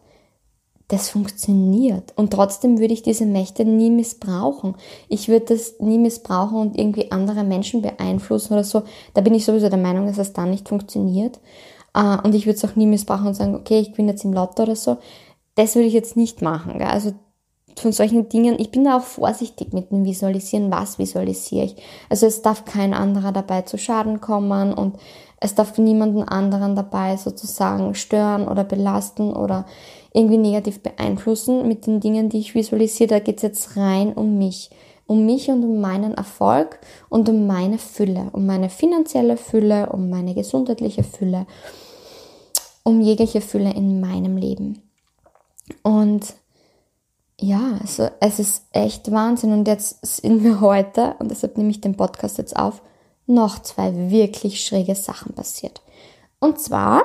das 0.90 1.08
funktioniert. 1.08 2.12
Und 2.16 2.32
trotzdem 2.32 2.78
würde 2.78 2.92
ich 2.92 3.02
diese 3.02 3.24
Mächte 3.24 3.64
nie 3.64 3.90
missbrauchen. 3.90 4.74
Ich 5.08 5.28
würde 5.28 5.54
das 5.54 5.78
nie 5.78 5.98
missbrauchen 5.98 6.58
und 6.58 6.78
irgendwie 6.78 7.12
andere 7.12 7.44
Menschen 7.44 7.80
beeinflussen 7.80 8.54
oder 8.54 8.64
so. 8.64 8.82
Da 9.14 9.20
bin 9.20 9.34
ich 9.34 9.44
sowieso 9.44 9.68
der 9.68 9.78
Meinung, 9.78 10.06
dass 10.06 10.16
das 10.16 10.32
dann 10.32 10.50
nicht 10.50 10.68
funktioniert. 10.68 11.38
Äh, 11.94 12.18
und 12.24 12.34
ich 12.34 12.46
würde 12.46 12.56
es 12.56 12.64
auch 12.64 12.74
nie 12.74 12.86
missbrauchen 12.86 13.28
und 13.28 13.34
sagen, 13.34 13.54
okay, 13.54 13.78
ich 13.78 13.92
bin 13.92 14.08
jetzt 14.08 14.24
im 14.24 14.32
Lotto 14.32 14.64
oder 14.64 14.74
so. 14.74 14.98
Das 15.54 15.76
würde 15.76 15.86
ich 15.86 15.94
jetzt 15.94 16.16
nicht 16.16 16.42
machen. 16.42 16.82
Also 16.82 17.12
von 17.78 17.92
solchen 17.92 18.28
Dingen, 18.28 18.58
ich 18.58 18.72
bin 18.72 18.82
da 18.82 18.98
auch 18.98 19.04
vorsichtig 19.04 19.72
mit 19.72 19.92
dem 19.92 20.04
Visualisieren, 20.04 20.72
was 20.72 20.98
visualisiere 20.98 21.66
ich. 21.66 21.76
Also 22.08 22.26
es 22.26 22.42
darf 22.42 22.64
kein 22.64 22.94
anderer 22.94 23.30
dabei 23.30 23.62
zu 23.62 23.78
Schaden 23.78 24.20
kommen 24.20 24.74
und 24.74 24.96
es 25.38 25.54
darf 25.54 25.78
niemanden 25.78 26.24
anderen 26.24 26.74
dabei 26.74 27.16
sozusagen 27.16 27.94
stören 27.94 28.48
oder 28.48 28.64
belasten 28.64 29.32
oder 29.32 29.66
irgendwie 30.12 30.38
negativ 30.38 30.80
beeinflussen 30.80 31.68
mit 31.68 31.86
den 31.86 32.00
Dingen, 32.00 32.28
die 32.28 32.38
ich 32.38 32.54
visualisiere. 32.54 33.08
Da 33.08 33.18
geht 33.18 33.36
es 33.36 33.42
jetzt 33.42 33.76
rein 33.76 34.12
um 34.12 34.38
mich. 34.38 34.70
Um 35.06 35.26
mich 35.26 35.50
und 35.50 35.64
um 35.64 35.80
meinen 35.80 36.14
Erfolg 36.14 36.78
und 37.08 37.28
um 37.28 37.46
meine 37.48 37.78
Fülle, 37.78 38.30
um 38.32 38.46
meine 38.46 38.70
finanzielle 38.70 39.36
Fülle, 39.36 39.90
um 39.90 40.08
meine 40.08 40.34
gesundheitliche 40.34 41.02
Fülle, 41.02 41.46
um 42.84 43.00
jegliche 43.00 43.40
Fülle 43.40 43.74
in 43.74 44.00
meinem 44.00 44.36
Leben. 44.36 44.82
Und 45.82 46.34
ja, 47.40 47.78
also 47.80 48.08
es 48.20 48.38
ist 48.38 48.64
echt 48.72 49.10
Wahnsinn. 49.10 49.52
Und 49.52 49.66
jetzt 49.66 50.04
sind 50.06 50.42
mir 50.42 50.60
heute, 50.60 51.14
und 51.18 51.30
deshalb 51.30 51.56
nehme 51.56 51.70
ich 51.70 51.80
den 51.80 51.96
Podcast 51.96 52.38
jetzt 52.38 52.56
auf, 52.56 52.82
noch 53.26 53.60
zwei 53.62 54.10
wirklich 54.10 54.62
schräge 54.64 54.94
Sachen 54.94 55.34
passiert. 55.34 55.82
Und 56.38 56.60
zwar, 56.60 57.02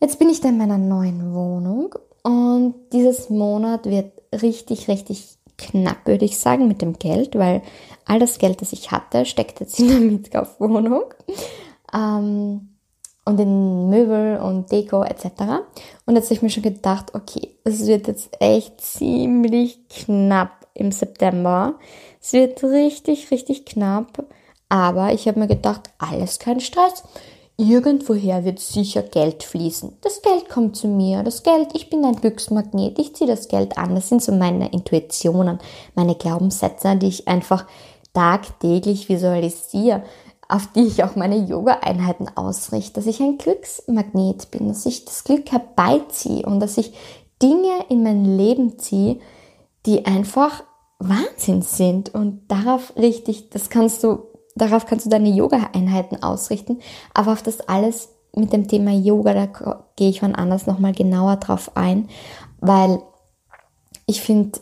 jetzt 0.00 0.18
bin 0.18 0.28
ich 0.28 0.40
da 0.40 0.48
in 0.48 0.58
meiner 0.58 0.78
neuen 0.78 1.34
Wohnung 1.34 1.94
und 2.22 2.74
dieses 2.92 3.30
Monat 3.30 3.86
wird 3.86 4.12
richtig, 4.32 4.88
richtig 4.88 5.38
knapp, 5.56 6.06
würde 6.06 6.24
ich 6.24 6.38
sagen, 6.38 6.68
mit 6.68 6.82
dem 6.82 6.98
Geld, 6.98 7.36
weil 7.36 7.62
all 8.06 8.18
das 8.18 8.38
Geld, 8.38 8.60
das 8.60 8.72
ich 8.72 8.90
hatte, 8.90 9.26
steckt 9.26 9.60
jetzt 9.60 9.78
in 9.78 9.88
der 9.88 10.00
Mietkaufwohnung. 10.00 11.04
Ähm, 11.94 12.70
und 13.24 13.38
in 13.38 13.90
Möbel 13.90 14.38
und 14.38 14.72
Deko 14.72 15.02
etc. 15.02 15.26
Und 16.06 16.16
jetzt 16.16 16.26
habe 16.26 16.34
ich 16.34 16.42
mir 16.42 16.50
schon 16.50 16.62
gedacht, 16.62 17.14
okay, 17.14 17.56
es 17.64 17.86
wird 17.86 18.08
jetzt 18.08 18.30
echt 18.40 18.80
ziemlich 18.80 19.88
knapp 19.88 20.66
im 20.74 20.90
September. 20.90 21.74
Es 22.20 22.32
wird 22.32 22.62
richtig, 22.64 23.30
richtig 23.30 23.66
knapp. 23.66 24.24
Aber 24.68 25.12
ich 25.12 25.28
habe 25.28 25.38
mir 25.38 25.48
gedacht, 25.48 25.90
alles 25.98 26.38
kein 26.38 26.60
Stress. 26.60 27.04
Irgendwoher 27.60 28.46
wird 28.46 28.58
sicher 28.58 29.02
Geld 29.02 29.42
fließen. 29.42 29.92
Das 30.00 30.22
Geld 30.22 30.48
kommt 30.48 30.76
zu 30.76 30.88
mir. 30.88 31.22
Das 31.22 31.42
Geld, 31.42 31.68
ich 31.74 31.90
bin 31.90 32.06
ein 32.06 32.16
Glücksmagnet. 32.16 32.98
Ich 32.98 33.14
ziehe 33.14 33.28
das 33.28 33.48
Geld 33.48 33.76
an. 33.76 33.94
Das 33.94 34.08
sind 34.08 34.22
so 34.22 34.32
meine 34.32 34.72
Intuitionen, 34.72 35.58
meine 35.94 36.14
Glaubenssätze, 36.14 36.96
die 36.96 37.08
ich 37.08 37.28
einfach 37.28 37.66
tagtäglich 38.14 39.10
visualisiere 39.10 40.02
auf 40.48 40.66
die 40.74 40.80
ich 40.80 41.04
auch 41.04 41.14
meine 41.14 41.36
Yoga-Einheiten 41.36 42.26
ausrichte, 42.34 42.94
dass 42.94 43.06
ich 43.06 43.20
ein 43.20 43.38
Glücksmagnet 43.38 44.50
bin, 44.50 44.66
dass 44.66 44.84
ich 44.84 45.04
das 45.04 45.22
Glück 45.22 45.52
herbeiziehe 45.52 46.44
und 46.44 46.58
dass 46.58 46.76
ich 46.76 46.92
Dinge 47.40 47.84
in 47.88 48.02
mein 48.02 48.36
Leben 48.36 48.76
ziehe, 48.76 49.20
die 49.86 50.06
einfach 50.06 50.64
Wahnsinn 50.98 51.62
sind 51.62 52.12
und 52.14 52.42
darauf 52.48 52.94
richtig, 52.96 53.50
das 53.50 53.70
kannst 53.70 54.02
du, 54.02 54.24
darauf 54.60 54.86
kannst 54.86 55.06
du 55.06 55.10
deine 55.10 55.30
Yoga-Einheiten 55.30 56.22
ausrichten, 56.22 56.80
aber 57.14 57.32
auf 57.32 57.42
das 57.42 57.60
alles 57.68 58.10
mit 58.34 58.52
dem 58.52 58.68
Thema 58.68 58.92
Yoga, 58.92 59.34
da 59.34 59.84
gehe 59.96 60.10
ich 60.10 60.22
wann 60.22 60.34
anders 60.34 60.66
nochmal 60.66 60.92
genauer 60.92 61.36
drauf 61.36 61.76
ein, 61.76 62.08
weil 62.60 63.00
ich 64.06 64.20
finde, 64.20 64.60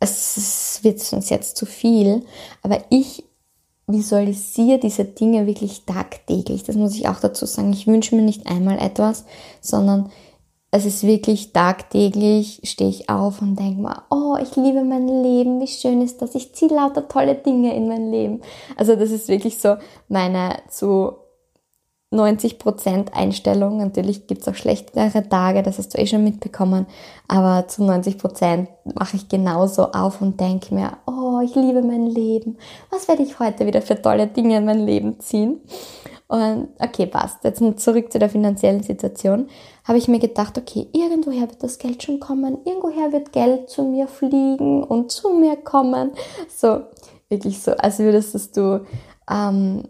es 0.00 0.80
wird 0.82 1.00
sonst 1.00 1.30
jetzt 1.30 1.56
zu 1.56 1.66
viel, 1.66 2.24
aber 2.62 2.82
ich 2.90 3.24
visualisiere 3.86 4.78
diese 4.78 5.04
Dinge 5.04 5.46
wirklich 5.46 5.84
tagtäglich. 5.84 6.64
Das 6.64 6.76
muss 6.76 6.94
ich 6.94 7.08
auch 7.08 7.20
dazu 7.20 7.46
sagen. 7.46 7.72
Ich 7.72 7.86
wünsche 7.86 8.16
mir 8.16 8.22
nicht 8.22 8.46
einmal 8.46 8.78
etwas, 8.78 9.24
sondern 9.60 10.10
es 10.70 10.84
ist 10.84 11.06
wirklich 11.06 11.52
tagtäglich, 11.52 12.60
stehe 12.64 12.90
ich 12.90 13.08
auf 13.08 13.40
und 13.40 13.58
denke 13.58 13.80
mir, 13.80 14.02
oh, 14.10 14.36
ich 14.40 14.56
liebe 14.56 14.84
mein 14.84 15.08
Leben, 15.08 15.60
wie 15.60 15.66
schön 15.66 16.02
ist 16.02 16.20
das, 16.20 16.34
ich 16.34 16.54
ziehe 16.54 16.74
lauter 16.74 17.08
tolle 17.08 17.34
Dinge 17.34 17.74
in 17.74 17.88
mein 17.88 18.10
Leben. 18.10 18.42
Also 18.76 18.96
das 18.96 19.10
ist 19.10 19.28
wirklich 19.28 19.58
so 19.58 19.76
meine 20.08 20.56
zu 20.68 21.14
90% 22.12 23.12
Einstellung. 23.12 23.78
Natürlich 23.78 24.26
gibt 24.26 24.42
es 24.42 24.48
auch 24.48 24.54
schlechtere 24.54 25.28
Tage, 25.28 25.62
das 25.62 25.78
hast 25.78 25.94
du 25.94 25.98
eh 25.98 26.06
schon 26.06 26.24
mitbekommen, 26.24 26.86
aber 27.28 27.66
zu 27.68 27.82
90% 27.82 28.68
mache 28.94 29.16
ich 29.16 29.28
genauso 29.28 29.92
auf 29.92 30.20
und 30.20 30.40
denke 30.40 30.74
mir, 30.74 30.98
oh, 31.06 31.40
ich 31.44 31.54
liebe 31.54 31.82
mein 31.82 32.06
Leben. 32.06 32.58
Was 32.90 33.08
werde 33.08 33.22
ich 33.22 33.38
heute 33.38 33.66
wieder 33.66 33.82
für 33.82 34.00
tolle 34.00 34.26
Dinge 34.28 34.58
in 34.58 34.64
mein 34.64 34.86
Leben 34.86 35.20
ziehen? 35.20 35.60
Und 36.28 36.68
okay, 36.80 37.06
passt. 37.06 37.44
Jetzt 37.44 37.62
zurück 37.80 38.10
zu 38.10 38.18
der 38.18 38.28
finanziellen 38.28 38.82
Situation. 38.82 39.48
Habe 39.84 39.98
ich 39.98 40.08
mir 40.08 40.18
gedacht, 40.18 40.58
okay, 40.58 40.88
irgendwoher 40.92 41.42
wird 41.42 41.62
das 41.62 41.78
Geld 41.78 42.02
schon 42.02 42.18
kommen, 42.18 42.58
irgendwoher 42.64 43.12
wird 43.12 43.32
Geld 43.32 43.70
zu 43.70 43.84
mir 43.84 44.08
fliegen 44.08 44.82
und 44.82 45.12
zu 45.12 45.34
mir 45.34 45.56
kommen. 45.56 46.12
So, 46.48 46.82
wirklich 47.28 47.62
so, 47.62 47.72
als 47.72 48.00
würdest 48.00 48.56
du 48.56 48.84
ähm, 49.30 49.84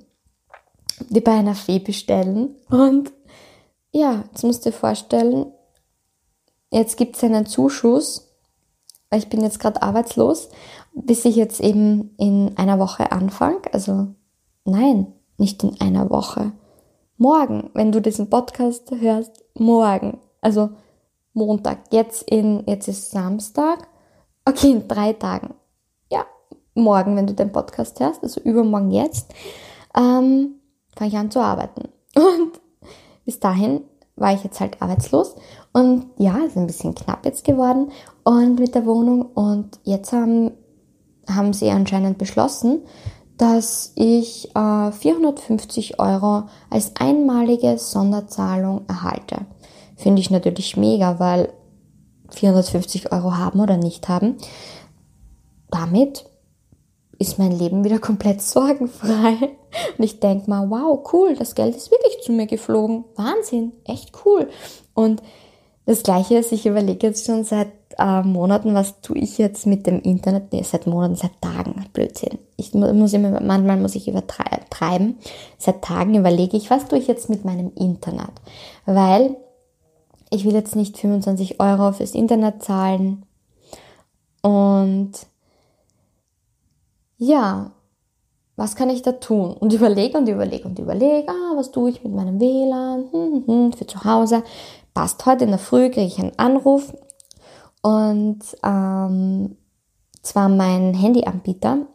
die 1.09 1.21
bei 1.21 1.33
einer 1.33 1.55
Fee 1.55 1.79
bestellen. 1.79 2.57
Und 2.71 3.13
ja, 3.93 4.25
jetzt 4.31 4.45
musst 4.45 4.65
du 4.65 4.71
dir 4.71 4.77
vorstellen, 4.77 5.47
jetzt 6.71 6.97
gibt 6.97 7.17
es 7.17 7.25
einen 7.25 7.47
Zuschuss, 7.47 8.35
ich 9.15 9.29
bin 9.29 9.41
jetzt 9.41 9.61
gerade 9.61 9.83
arbeitslos, 9.83 10.49
bis 10.93 11.25
ich 11.25 11.37
jetzt 11.37 11.61
eben 11.61 12.15
in 12.19 12.57
einer 12.57 12.79
Woche 12.79 13.13
anfange. 13.13 13.61
Also 13.73 14.09
nein, 14.65 15.13
nicht 15.39 15.63
in 15.63 15.81
einer 15.81 16.11
Woche. 16.11 16.53
Morgen, 17.19 17.71
wenn 17.75 17.93
du 17.93 18.01
diesen 18.01 18.29
Podcast 18.31 18.91
hörst, 18.91 19.45
morgen. 19.55 20.19
Also 20.41 20.71
Montag. 21.33 21.79
Jetzt 21.91 22.23
in, 22.31 22.65
jetzt 22.67 22.89
ist 22.89 23.11
Samstag. 23.11 23.89
Okay, 24.45 24.71
in 24.73 24.89
drei 24.89 25.13
Tagen. 25.13 25.55
Ja, 26.11 26.25
morgen, 26.75 27.17
wenn 27.17 27.27
du 27.27 27.35
den 27.35 27.53
Podcast 27.53 28.01
hörst, 28.01 28.23
also 28.23 28.41
übermorgen 28.41 28.91
jetzt. 28.91 29.33
Ähm, 29.95 30.57
fange 30.97 31.11
ich 31.11 31.17
an 31.17 31.31
zu 31.31 31.41
arbeiten. 31.41 31.89
Und 32.15 32.61
bis 33.25 33.41
dahin 33.41 33.83
war 34.17 34.33
ich 34.33 34.43
jetzt 34.45 34.61
halt 34.61 34.81
arbeitslos. 34.81 35.37
Und 35.73 36.07
ja, 36.17 36.39
ist 36.39 36.57
ein 36.57 36.67
bisschen 36.67 36.95
knapp 36.95 37.25
jetzt 37.27 37.45
geworden 37.45 37.91
und 38.25 38.59
mit 38.59 38.75
der 38.75 38.87
Wohnung. 38.87 39.27
Und 39.27 39.79
jetzt 39.85 40.11
haben, 40.13 40.53
haben 41.29 41.53
sie 41.53 41.71
anscheinend 41.71 42.17
beschlossen, 42.17 42.81
dass 43.39 43.93
ich 43.95 44.55
äh, 44.55 44.93
450 44.93 45.99
Euro 45.99 46.45
als 46.71 46.93
einmalige 46.97 47.79
Sonderzahlung 47.79 48.87
erhalte. 48.89 49.47
Finde 49.97 50.21
ich 50.21 50.31
natürlich 50.31 50.77
mega, 50.77 51.19
weil 51.19 51.53
450 52.31 53.13
Euro 53.13 53.37
haben 53.37 53.61
oder 53.61 53.77
nicht 53.77 54.09
haben. 54.09 54.37
Damit 55.71 56.25
ist 57.19 57.39
mein 57.39 57.53
Leben 57.53 57.85
wieder 57.85 57.99
komplett 58.01 58.43
sorgenfrei. 58.43 59.57
Und 59.99 60.05
ich 60.05 60.21
denke 60.21 60.49
mal, 60.49 60.71
wow, 60.71 61.01
cool, 61.13 61.35
das 61.37 61.55
Geld 61.55 61.77
ist 61.77 61.91
wirklich 61.91 62.23
zu 62.23 62.33
mir 62.33 62.47
geflogen. 62.47 63.05
Wahnsinn, 63.17 63.73
echt 63.85 64.13
cool. 64.25 64.49
Und 64.95 65.23
das 65.85 66.03
Gleiche 66.03 66.39
ist, 66.39 66.53
ich 66.53 66.67
überlege 66.67 67.07
jetzt 67.07 67.27
schon 67.27 67.45
seit 67.45 67.69
äh, 67.99 68.23
Monaten, 68.23 68.75
was 68.75 69.01
tue 69.01 69.19
ich 69.19 69.39
jetzt 69.39 69.67
mit 69.67 69.87
dem 69.87 70.01
Internet? 70.01 70.53
Nee, 70.53 70.63
seit 70.63 70.87
Monaten, 70.87 71.17
seit 71.17 71.41
Tagen. 71.41 71.87
Blödsinn. 71.93 72.39
Ich 72.57 72.75
muss 72.75 73.13
immer, 73.13 73.41
manchmal 73.41 73.77
muss 73.79 73.95
ich 73.95 74.09
übertreiben. 74.09 75.19
Seit 75.59 75.83
Tagen 75.83 76.15
überlege 76.15 76.57
ich, 76.57 76.71
was 76.71 76.87
tue 76.87 76.99
ich 76.99 77.07
jetzt 77.07 77.29
mit 77.29 77.45
meinem 77.45 77.73
Internet? 77.75 78.33
Weil 78.85 79.37
ich 80.31 80.45
will 80.45 80.55
jetzt 80.55 80.77
nicht 80.77 80.99
25 80.99 81.61
Euro 81.61 81.93
fürs 81.93 82.15
Internet 82.15 82.63
zahlen. 82.63 83.25
Und 84.43 85.13
ja, 87.19 87.73
was 88.57 88.75
kann 88.75 88.91
ich 88.91 89.03
da 89.03 89.13
tun? 89.13 89.53
Und 89.53 89.73
überlege 89.73 90.19
und 90.19 90.29
überlege 90.29 90.67
und 90.67 90.79
überlege, 90.79 91.29
ah, 91.29 91.57
was 91.57 91.71
tue 91.71 91.91
ich 91.91 92.03
mit 92.03 92.15
meinem 92.15 92.41
WLAN 92.41 93.09
hm, 93.13 93.33
hm, 93.33 93.47
hm, 93.47 93.73
für 93.73 93.87
zu 93.87 94.05
Hause. 94.05 94.43
Passt, 94.95 95.27
heute 95.27 95.45
in 95.45 95.51
der 95.51 95.59
Früh 95.59 95.91
kriege 95.91 96.07
ich 96.07 96.19
einen 96.19 96.39
Anruf 96.39 96.95
und 97.87 98.41
ähm, 98.65 99.57
zwar 100.21 100.49
mein 100.49 100.93
Handyanbieter. 100.93 101.87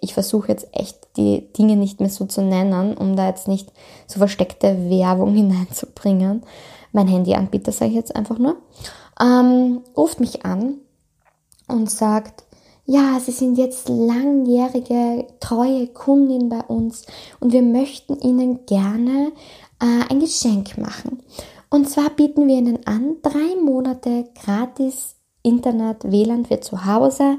Ich 0.00 0.14
versuche 0.14 0.46
jetzt 0.46 0.68
echt 0.70 1.08
die 1.16 1.52
Dinge 1.52 1.74
nicht 1.74 1.98
mehr 1.98 2.08
so 2.08 2.24
zu 2.26 2.40
nennen, 2.40 2.96
um 2.96 3.16
da 3.16 3.26
jetzt 3.26 3.48
nicht 3.48 3.72
so 4.06 4.18
versteckte 4.18 4.88
Werbung 4.88 5.34
hineinzubringen. 5.34 6.44
Mein 6.92 7.08
Handyanbieter 7.08 7.72
sage 7.72 7.90
ich 7.90 7.96
jetzt 7.96 8.14
einfach 8.14 8.38
nur, 8.38 8.58
ähm, 9.20 9.80
ruft 9.96 10.20
mich 10.20 10.44
an 10.44 10.76
und 11.66 11.90
sagt, 11.90 12.44
ja, 12.86 13.18
Sie 13.18 13.32
sind 13.32 13.58
jetzt 13.58 13.88
langjährige, 13.88 15.26
treue 15.40 15.88
Kundin 15.88 16.48
bei 16.48 16.60
uns 16.60 17.06
und 17.40 17.52
wir 17.52 17.62
möchten 17.62 18.20
Ihnen 18.20 18.66
gerne 18.66 19.32
äh, 19.80 20.12
ein 20.12 20.20
Geschenk 20.20 20.78
machen. 20.78 21.24
Und 21.70 21.90
zwar 21.90 22.10
bieten 22.10 22.46
wir 22.46 22.54
Ihnen 22.54 22.86
an, 22.86 23.16
drei 23.20 23.60
Monate 23.60 24.28
gratis 24.40 25.13
Internet, 25.44 26.10
WLAN 26.10 26.46
für 26.46 26.60
zu 26.60 26.84
Hause 26.84 27.36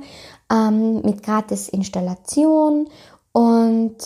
ähm, 0.50 1.02
mit 1.02 1.22
gratis 1.24 1.68
Installation 1.68 2.88
und 3.34 3.98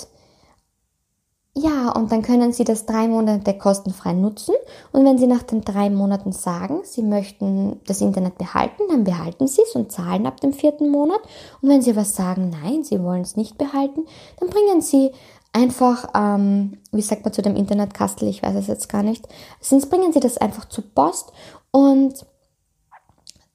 ja, 1.62 1.92
und 1.92 2.12
dann 2.12 2.22
können 2.22 2.54
Sie 2.54 2.64
das 2.64 2.86
drei 2.86 3.08
Monate 3.10 3.58
kostenfrei 3.58 4.14
nutzen. 4.14 4.56
Und 4.94 5.04
wenn 5.04 5.18
Sie 5.18 5.28
nach 5.28 5.44
den 5.44 5.62
drei 5.62 5.90
Monaten 5.90 6.32
sagen, 6.32 6.82
Sie 6.84 7.02
möchten 7.02 7.82
das 7.86 8.00
Internet 8.00 8.38
behalten, 8.38 8.84
dann 8.90 9.04
behalten 9.04 9.48
Sie 9.48 9.64
es 9.64 9.76
und 9.76 9.92
zahlen 9.92 10.26
ab 10.26 10.40
dem 10.40 10.54
vierten 10.54 10.90
Monat. 10.90 11.20
Und 11.62 11.70
wenn 11.70 11.82
Sie 11.82 11.98
was 11.98 12.16
sagen, 12.16 12.50
nein, 12.50 12.84
Sie 12.84 13.04
wollen 13.04 13.24
es 13.24 13.36
nicht 13.36 13.58
behalten, 13.58 14.06
dann 14.40 14.50
bringen 14.50 14.82
Sie 14.82 15.12
einfach, 15.52 16.08
ähm, 16.16 16.78
wie 16.92 17.02
sagt 17.02 17.26
man 17.26 17.34
zu 17.34 17.42
dem 17.42 17.58
Internetkastel, 17.58 18.30
ich 18.30 18.42
weiß 18.42 18.56
es 18.56 18.68
jetzt 18.68 18.88
gar 18.88 19.04
nicht, 19.04 19.28
sonst 19.60 19.90
bringen 19.90 20.14
Sie 20.14 20.22
das 20.22 20.38
einfach 20.38 20.66
zur 20.66 20.86
Post 20.86 21.34
und 21.72 22.26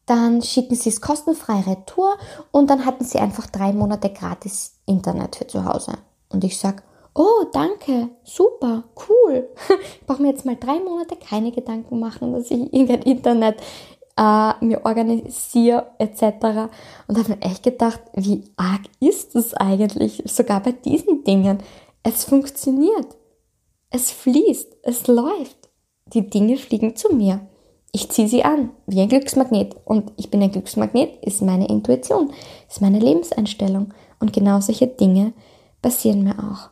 dann 0.07 0.43
schicken 0.43 0.75
Sie 0.75 0.91
es 0.91 1.01
kostenfrei 1.01 1.61
retour 1.61 2.17
und 2.51 2.69
dann 2.71 2.85
hatten 2.85 3.05
Sie 3.05 3.19
einfach 3.19 3.47
drei 3.47 3.73
Monate 3.73 4.11
gratis 4.11 4.79
Internet 4.87 5.37
für 5.37 5.47
zu 5.47 5.65
Hause. 5.65 5.93
Und 6.29 6.45
ich 6.45 6.59
sag, 6.59 6.83
oh, 7.15 7.45
danke, 7.53 8.11
super, 8.25 8.85
cool. 9.09 9.49
Ich 10.01 10.07
brauche 10.07 10.23
mir 10.23 10.29
jetzt 10.29 10.45
mal 10.45 10.57
drei 10.57 10.81
Monate 10.81 11.17
keine 11.17 11.53
Gedanken 11.53 11.99
machen, 11.99 12.33
dass 12.33 12.51
ich 12.51 12.73
irgendein 12.73 13.03
Internet 13.03 13.57
äh, 14.17 14.65
mir 14.65 14.85
organisiere 14.85 15.87
etc. 15.99 16.71
Und 17.09 17.19
habe 17.19 17.31
mir 17.31 17.43
echt 17.43 17.63
gedacht, 17.63 18.01
wie 18.15 18.45
arg 18.57 18.83
ist 19.01 19.35
das 19.35 19.55
eigentlich, 19.55 20.23
sogar 20.27 20.61
bei 20.61 20.73
diesen 20.73 21.25
Dingen. 21.25 21.59
Es 22.03 22.25
funktioniert. 22.25 23.17
Es 23.91 24.11
fließt, 24.11 24.77
es 24.83 25.07
läuft. 25.07 25.71
Die 26.13 26.29
Dinge 26.29 26.57
fliegen 26.57 26.97
zu 26.97 27.15
mir. 27.15 27.41
Ich 27.95 28.11
ziehe 28.11 28.27
sie 28.27 28.43
an, 28.43 28.71
wie 28.87 29.01
ein 29.01 29.09
Glücksmagnet. 29.09 29.77
Und 29.85 30.11
ich 30.17 30.29
bin 30.29 30.43
ein 30.43 30.51
Glücksmagnet, 30.51 31.25
ist 31.25 31.43
meine 31.43 31.69
Intuition, 31.69 32.33
ist 32.69 32.81
meine 32.81 32.99
Lebenseinstellung. 32.99 33.95
Und 34.19 34.33
genau 34.33 34.59
solche 34.59 34.89
Dinge 34.89 35.33
passieren 35.81 36.25
mir 36.25 36.35
auch. 36.41 36.71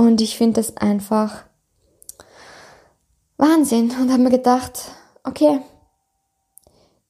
Und 0.00 0.20
ich 0.20 0.38
finde 0.38 0.60
das 0.60 0.76
einfach 0.76 1.42
Wahnsinn 3.36 3.90
und 4.00 4.12
habe 4.12 4.22
mir 4.22 4.30
gedacht, 4.30 4.92
okay, 5.24 5.58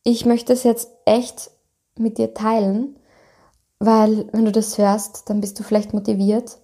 ich 0.04 0.24
möchte 0.24 0.54
es 0.54 0.62
jetzt 0.62 0.88
echt 1.04 1.50
mit 1.98 2.16
dir 2.16 2.32
teilen, 2.32 2.98
weil 3.78 4.26
wenn 4.32 4.46
du 4.46 4.52
das 4.52 4.78
hörst, 4.78 5.28
dann 5.28 5.42
bist 5.42 5.58
du 5.58 5.64
vielleicht 5.64 5.92
motiviert, 5.92 6.56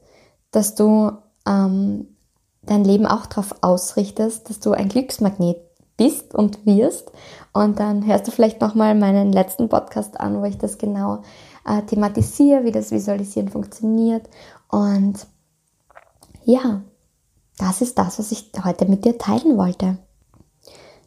dass 0.51 0.77
du 0.77 1.13
ähm, 1.47 2.17
dein 2.63 2.85
Leben 2.85 3.05
auch 3.05 3.27
darauf 3.27 3.57
ausrichtest, 3.61 4.49
dass 4.49 4.61
du 4.61 4.73
ein 4.73 4.89
Glücksmagnet 4.89 5.59
bist 6.01 6.35
und 6.35 6.65
wirst. 6.65 7.13
Und 7.53 7.79
dann 7.79 8.07
hörst 8.07 8.27
du 8.27 8.31
vielleicht 8.31 8.63
nochmal 8.63 8.95
meinen 8.95 9.33
letzten 9.33 9.69
Podcast 9.69 10.19
an, 10.19 10.41
wo 10.41 10.45
ich 10.47 10.57
das 10.57 10.79
genau 10.79 11.19
äh, 11.67 11.83
thematisiere, 11.83 12.65
wie 12.65 12.73
das 12.73 12.91
Visualisieren 12.91 13.51
funktioniert. 13.51 14.27
Und 14.71 15.27
ja, 16.45 16.81
das 17.59 17.83
ist 17.83 17.99
das, 17.99 18.19
was 18.19 18.33
ich 18.33 18.51
heute 18.65 18.87
mit 18.87 19.05
dir 19.05 19.19
teilen 19.19 19.59
wollte. 19.59 19.99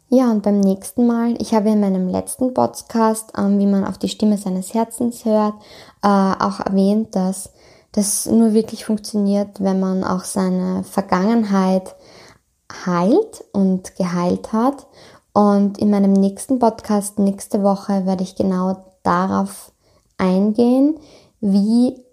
Ja, 0.10 0.30
und 0.30 0.44
beim 0.44 0.60
nächsten 0.60 1.08
Mal, 1.08 1.42
ich 1.42 1.56
habe 1.56 1.72
in 1.72 1.80
meinem 1.80 2.08
letzten 2.08 2.54
Podcast, 2.54 3.32
ähm, 3.36 3.58
wie 3.58 3.66
man 3.66 3.84
auf 3.84 3.98
die 3.98 4.10
Stimme 4.10 4.38
seines 4.38 4.76
Herzens 4.76 5.26
hört, 5.26 5.56
äh, 6.04 6.08
auch 6.08 6.60
erwähnt, 6.60 7.16
dass 7.16 7.50
das 7.94 8.28
nur 8.28 8.54
wirklich 8.54 8.86
funktioniert, 8.86 9.64
wenn 9.64 9.80
man 9.80 10.04
auch 10.04 10.24
seine 10.24 10.84
Vergangenheit 10.84 11.96
heilt 12.86 13.44
und 13.54 13.96
geheilt 13.96 14.54
hat. 14.54 14.88
Und 15.34 15.78
in 15.78 15.90
meinem 15.90 16.14
nächsten 16.14 16.60
Podcast 16.60 17.20
nächste 17.20 17.64
Woche 17.64 18.06
werde 18.06 18.24
ich 18.24 18.36
genau 18.36 18.84
darauf 19.04 19.72
eingehen, 20.18 21.00
wie 21.42 22.04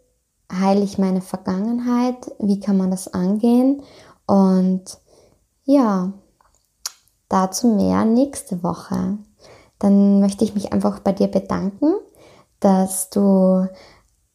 heile 0.53 0.83
ich 0.83 0.99
meine 0.99 1.21
Vergangenheit, 1.21 2.33
wie 2.39 2.61
kann 2.61 2.77
man 2.77 2.91
das 2.91 3.13
angehen 3.13 3.83
und 4.27 4.99
ja, 5.65 6.13
dazu 7.29 7.69
mehr 7.69 8.05
nächste 8.05 8.63
Woche. 8.63 9.19
Dann 9.79 10.21
möchte 10.21 10.45
ich 10.45 10.55
mich 10.55 10.73
einfach 10.73 10.99
bei 11.01 11.13
dir 11.13 11.29
bedanken, 11.29 11.95
dass 12.59 13.11
du 13.11 13.69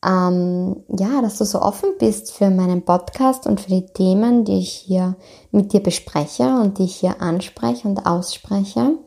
ähm, 0.05 0.83
ja, 0.97 1.21
dass 1.21 1.37
du 1.37 1.45
so 1.45 1.61
offen 1.61 1.89
bist 1.99 2.31
für 2.31 2.49
meinen 2.49 2.83
Podcast 2.83 3.47
und 3.47 3.59
für 3.59 3.69
die 3.69 3.85
Themen, 3.87 4.45
die 4.45 4.59
ich 4.59 4.71
hier 4.71 5.15
mit 5.51 5.73
dir 5.73 5.81
bespreche 5.81 6.43
und 6.43 6.77
die 6.77 6.85
ich 6.85 6.95
hier 6.95 7.21
anspreche 7.21 7.87
und 7.87 8.05
ausspreche. 8.05 8.97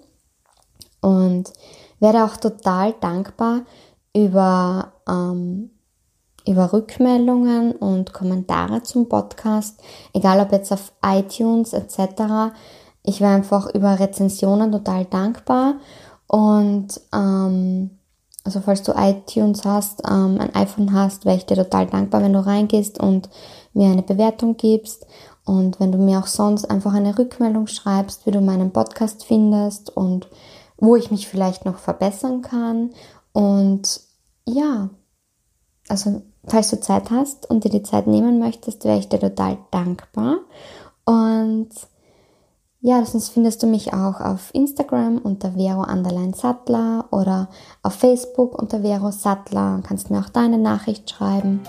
Und 1.01 1.53
werde 2.01 2.25
auch 2.25 2.37
total 2.37 2.95
dankbar 3.01 3.63
über 4.15 4.93
ähm, 5.09 5.71
über 6.49 6.73
Rückmeldungen 6.73 7.73
und 7.73 8.15
Kommentare 8.15 8.83
zum 8.83 9.09
Podcast, 9.09 9.79
egal 10.15 10.41
ob 10.41 10.51
jetzt 10.53 10.73
auf 10.73 10.93
iTunes 11.05 11.75
etc. 11.75 12.55
Ich 13.03 13.21
wäre 13.21 13.35
einfach 13.35 13.73
über 13.75 14.01
Rezensionen 14.01 14.73
total 14.73 15.05
dankbar 15.05 15.75
und 16.27 17.01
ähm, 17.15 17.98
also 18.49 18.63
falls 18.63 18.83
du 18.83 18.93
iTunes 18.97 19.67
hast, 19.67 20.01
ähm, 20.09 20.39
ein 20.41 20.55
iPhone 20.55 20.95
hast, 20.95 21.27
wäre 21.27 21.37
ich 21.37 21.45
dir 21.45 21.57
total 21.57 21.85
dankbar, 21.85 22.23
wenn 22.23 22.33
du 22.33 22.47
reingehst 22.47 22.99
und 22.99 23.29
mir 23.75 23.91
eine 23.91 24.03
Bewertung 24.03 24.57
gibst 24.57 25.07
und 25.45 25.79
wenn 25.81 25.93
du 25.93 25.99
mir 25.99 26.19
auch 26.19 26.27
sonst 26.27 26.65
einfach 26.65 26.95
eine 26.95 27.19
Rückmeldung 27.19 27.67
schreibst, 27.67 28.25
wie 28.25 28.31
du 28.31 28.41
meinen 28.41 28.71
Podcast 28.71 29.27
findest 29.27 29.95
und 29.95 30.29
wo 30.79 30.97
ich 30.97 31.11
mich 31.11 31.29
vielleicht 31.29 31.67
noch 31.67 31.77
verbessern 31.77 32.41
kann 32.41 32.95
und 33.35 34.01
ja, 34.47 34.89
also 35.91 36.23
falls 36.47 36.71
du 36.71 36.81
Zeit 36.81 37.11
hast 37.11 37.51
und 37.51 37.65
dir 37.65 37.71
die 37.71 37.83
Zeit 37.83 38.07
nehmen 38.07 38.39
möchtest, 38.39 38.87
wäre 38.87 38.99
ich 38.99 39.11
dir 39.11 39.21
total 39.21 39.59
dankbar. 39.71 40.39
Und 41.05 41.69
ja, 42.89 43.05
sonst 43.05 43.29
findest 43.29 43.63
du 43.63 43.67
mich 43.67 43.93
auch 43.93 44.19
auf 44.19 44.49
Instagram 44.55 45.19
unter 45.19 45.53
Vero 45.53 45.83
Underline 45.83 46.33
Sattler 46.33 47.05
oder 47.11 47.51
auf 47.83 47.93
Facebook 47.93 48.59
unter 48.59 48.81
Vero 48.81 49.11
Sattler. 49.11 49.83
Kannst 49.87 50.11
mir 50.11 50.21
auch 50.21 50.31
deine 50.31 50.57
Nachricht 50.57 51.11
schreiben. 51.11 51.61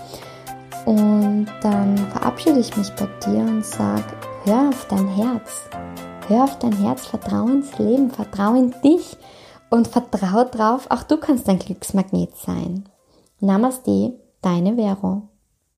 Und 0.86 1.46
dann 1.60 1.98
verabschiede 1.98 2.60
ich 2.60 2.74
mich 2.74 2.90
bei 2.94 3.06
dir 3.26 3.40
und 3.40 3.66
sage, 3.66 4.02
hör 4.44 4.70
auf 4.70 4.86
dein 4.88 5.08
Herz. 5.08 5.68
Hör 6.26 6.44
auf 6.44 6.58
dein 6.58 6.72
Herz, 6.72 7.04
vertrau 7.04 7.46
ins 7.48 7.76
Leben, 7.76 8.10
vertrau 8.10 8.54
in 8.54 8.74
dich 8.82 9.18
und 9.68 9.88
vertrau 9.88 10.44
drauf, 10.44 10.86
auch 10.88 11.02
du 11.02 11.18
kannst 11.18 11.50
ein 11.50 11.58
Glücksmagnet 11.58 12.34
sein. 12.34 12.88
Namaste, 13.40 14.14
deine 14.40 14.74
Vero. 14.74 15.29